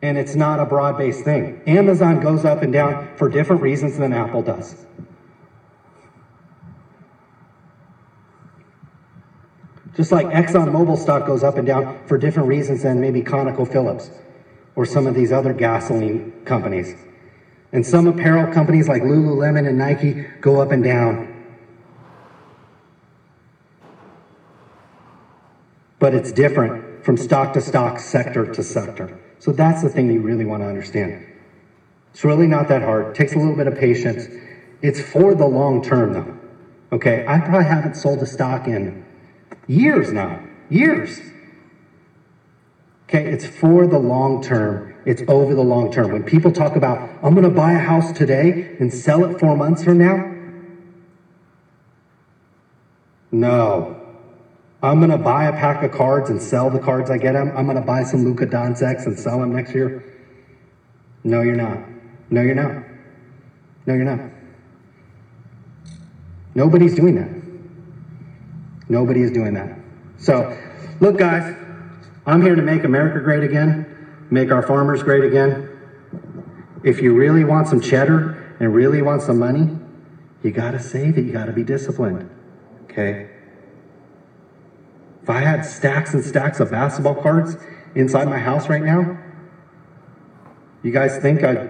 [0.02, 1.62] and it's not a broad based thing.
[1.68, 4.76] Amazon goes up and down for different reasons than Apple does.
[9.94, 14.10] Just like ExxonMobil stock goes up and down for different reasons than maybe ConocoPhillips
[14.76, 16.96] or some of these other gasoline companies.
[17.74, 21.28] And some apparel companies like Lululemon and Nike go up and down.
[26.00, 26.74] But it's different
[27.04, 29.12] from stock to stock, sector to sector.
[29.42, 31.26] So that's the thing you really want to understand.
[32.12, 33.08] It's really not that hard.
[33.08, 34.28] It takes a little bit of patience.
[34.84, 36.38] It's for the long term, though.
[36.92, 39.04] Okay, I probably haven't sold a stock in
[39.66, 40.40] years now.
[40.70, 41.22] Years.
[43.10, 44.94] Okay, it's for the long term.
[45.08, 46.12] It's over the long term.
[46.12, 49.56] When people talk about, I'm going to buy a house today and sell it four
[49.58, 50.32] months from now,
[53.32, 54.01] no.
[54.84, 57.52] I'm going to buy a pack of cards and sell the cards I get them.
[57.56, 60.04] I'm going to buy some Luka Doncic and sell them next year.
[61.24, 61.80] No, you're not.
[62.32, 62.84] No, you're not.
[63.86, 64.32] No, you're not.
[66.56, 67.30] Nobody's doing that.
[68.90, 69.78] Nobody is doing that.
[70.18, 70.58] So,
[71.00, 71.56] look, guys,
[72.26, 75.70] I'm here to make America great again, make our farmers great again.
[76.84, 79.78] If you really want some cheddar and really want some money,
[80.44, 81.26] you got to save it.
[81.26, 82.30] You got to be disciplined.
[82.86, 83.31] Okay?
[85.24, 87.58] If I had stacks and stacks of basketball cards
[87.96, 89.18] inside my house right now,
[90.84, 91.70] you guys think I'd,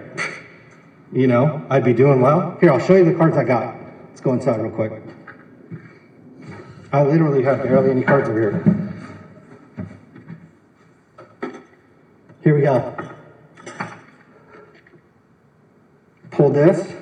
[1.12, 2.56] you know, I'd be doing well?
[2.60, 3.76] Here, I'll show you the cards I got.
[4.08, 5.02] Let's go inside real quick.
[6.92, 8.82] I literally have barely any cards over here.
[12.42, 12.96] Here we go.
[16.32, 16.92] Pull this.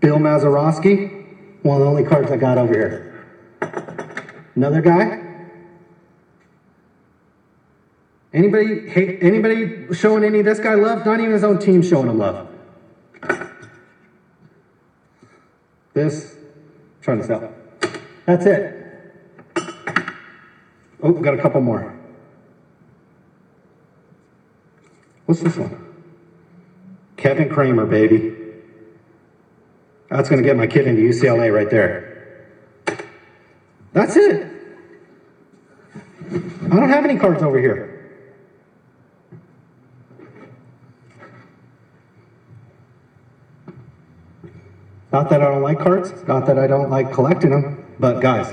[0.00, 3.26] Bill Mazeroski, one of the only cards I got over here.
[4.54, 5.23] Another guy.
[8.34, 11.06] Anybody hate anybody showing any of this guy love?
[11.06, 12.48] Not even his own team showing him love.
[15.92, 16.34] This,
[17.00, 17.54] trying to sell.
[18.26, 18.74] That's it.
[21.00, 21.94] Oh, got a couple more.
[25.26, 25.80] What's this one?
[27.16, 28.34] Kevin Kramer, baby.
[30.10, 32.48] That's going to get my kid into UCLA right there.
[33.92, 34.50] That's it.
[36.32, 37.93] I don't have any cards over here.
[45.14, 48.52] Not that I don't like cards, not that I don't like collecting them, but guys,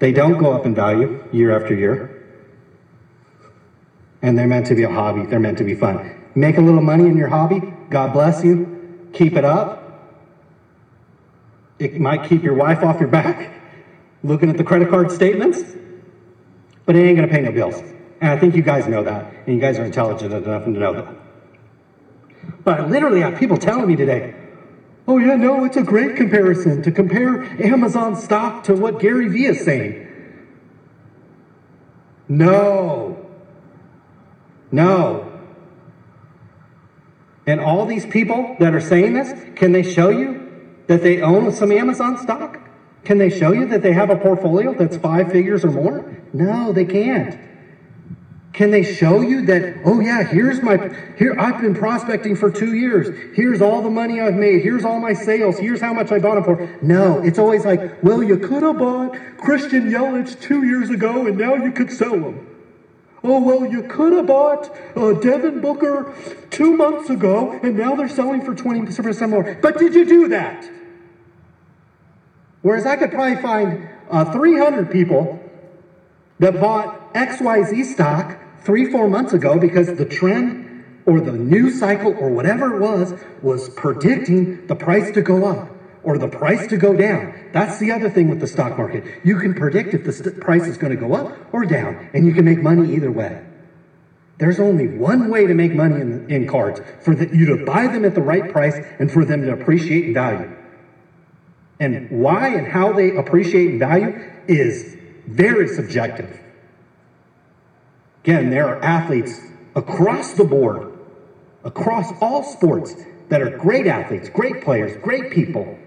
[0.00, 2.10] they don't go up in value year after year.
[4.20, 6.02] And they're meant to be a hobby, they're meant to be fun.
[6.34, 8.68] Make a little money in your hobby, God bless you,
[9.14, 9.72] keep it up.
[11.78, 13.50] It might keep your wife off your back
[14.22, 15.64] looking at the credit card statements,
[16.84, 17.82] but it ain't gonna pay no bills.
[18.20, 20.92] And I think you guys know that, and you guys are intelligent enough to know
[20.92, 21.29] that.
[22.64, 24.34] But I literally have people telling me today,
[25.08, 29.46] oh, yeah, no, it's a great comparison to compare Amazon stock to what Gary Vee
[29.46, 30.06] is saying.
[32.28, 33.26] No.
[34.70, 35.26] No.
[37.46, 40.48] And all these people that are saying this, can they show you
[40.86, 42.60] that they own some Amazon stock?
[43.04, 46.16] Can they show you that they have a portfolio that's five figures or more?
[46.32, 47.36] No, they can't.
[48.60, 50.76] Can they show you that, oh yeah, here's my,
[51.16, 53.08] here, I've been prospecting for two years.
[53.34, 54.60] Here's all the money I've made.
[54.60, 55.58] Here's all my sales.
[55.58, 56.78] Here's how much I bought them for.
[56.82, 61.38] No, it's always like, well, you could have bought Christian Yelich two years ago and
[61.38, 62.54] now you could sell them.
[63.24, 66.14] Oh, well, you could have bought uh, Devin Booker
[66.50, 69.56] two months ago and now they're selling for 20% more.
[69.62, 70.70] But did you do that?
[72.60, 75.42] Whereas I could probably find uh, 300 people
[76.40, 80.56] that bought XYZ stock three, four months ago because the trend
[81.06, 85.70] or the news cycle or whatever it was was predicting the price to go up
[86.02, 87.30] or the price to go down.
[87.52, 89.04] That's the other thing with the stock market.
[89.22, 92.24] You can predict if the st- price is going to go up or down, and
[92.26, 93.40] you can make money either way.
[94.38, 97.88] There's only one way to make money in, in cards for the, you to buy
[97.88, 100.50] them at the right price and for them to appreciate in value.
[101.78, 104.14] And why and how they appreciate in value
[104.48, 104.86] is
[105.26, 106.39] very subjective.
[108.24, 110.86] Again, there are athletes across the board,
[111.64, 115.78] across all sports, that are great athletes, great players, great people,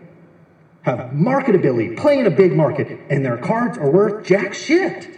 [0.83, 5.09] have marketability, play in a big market, and their cards are worth jack shit.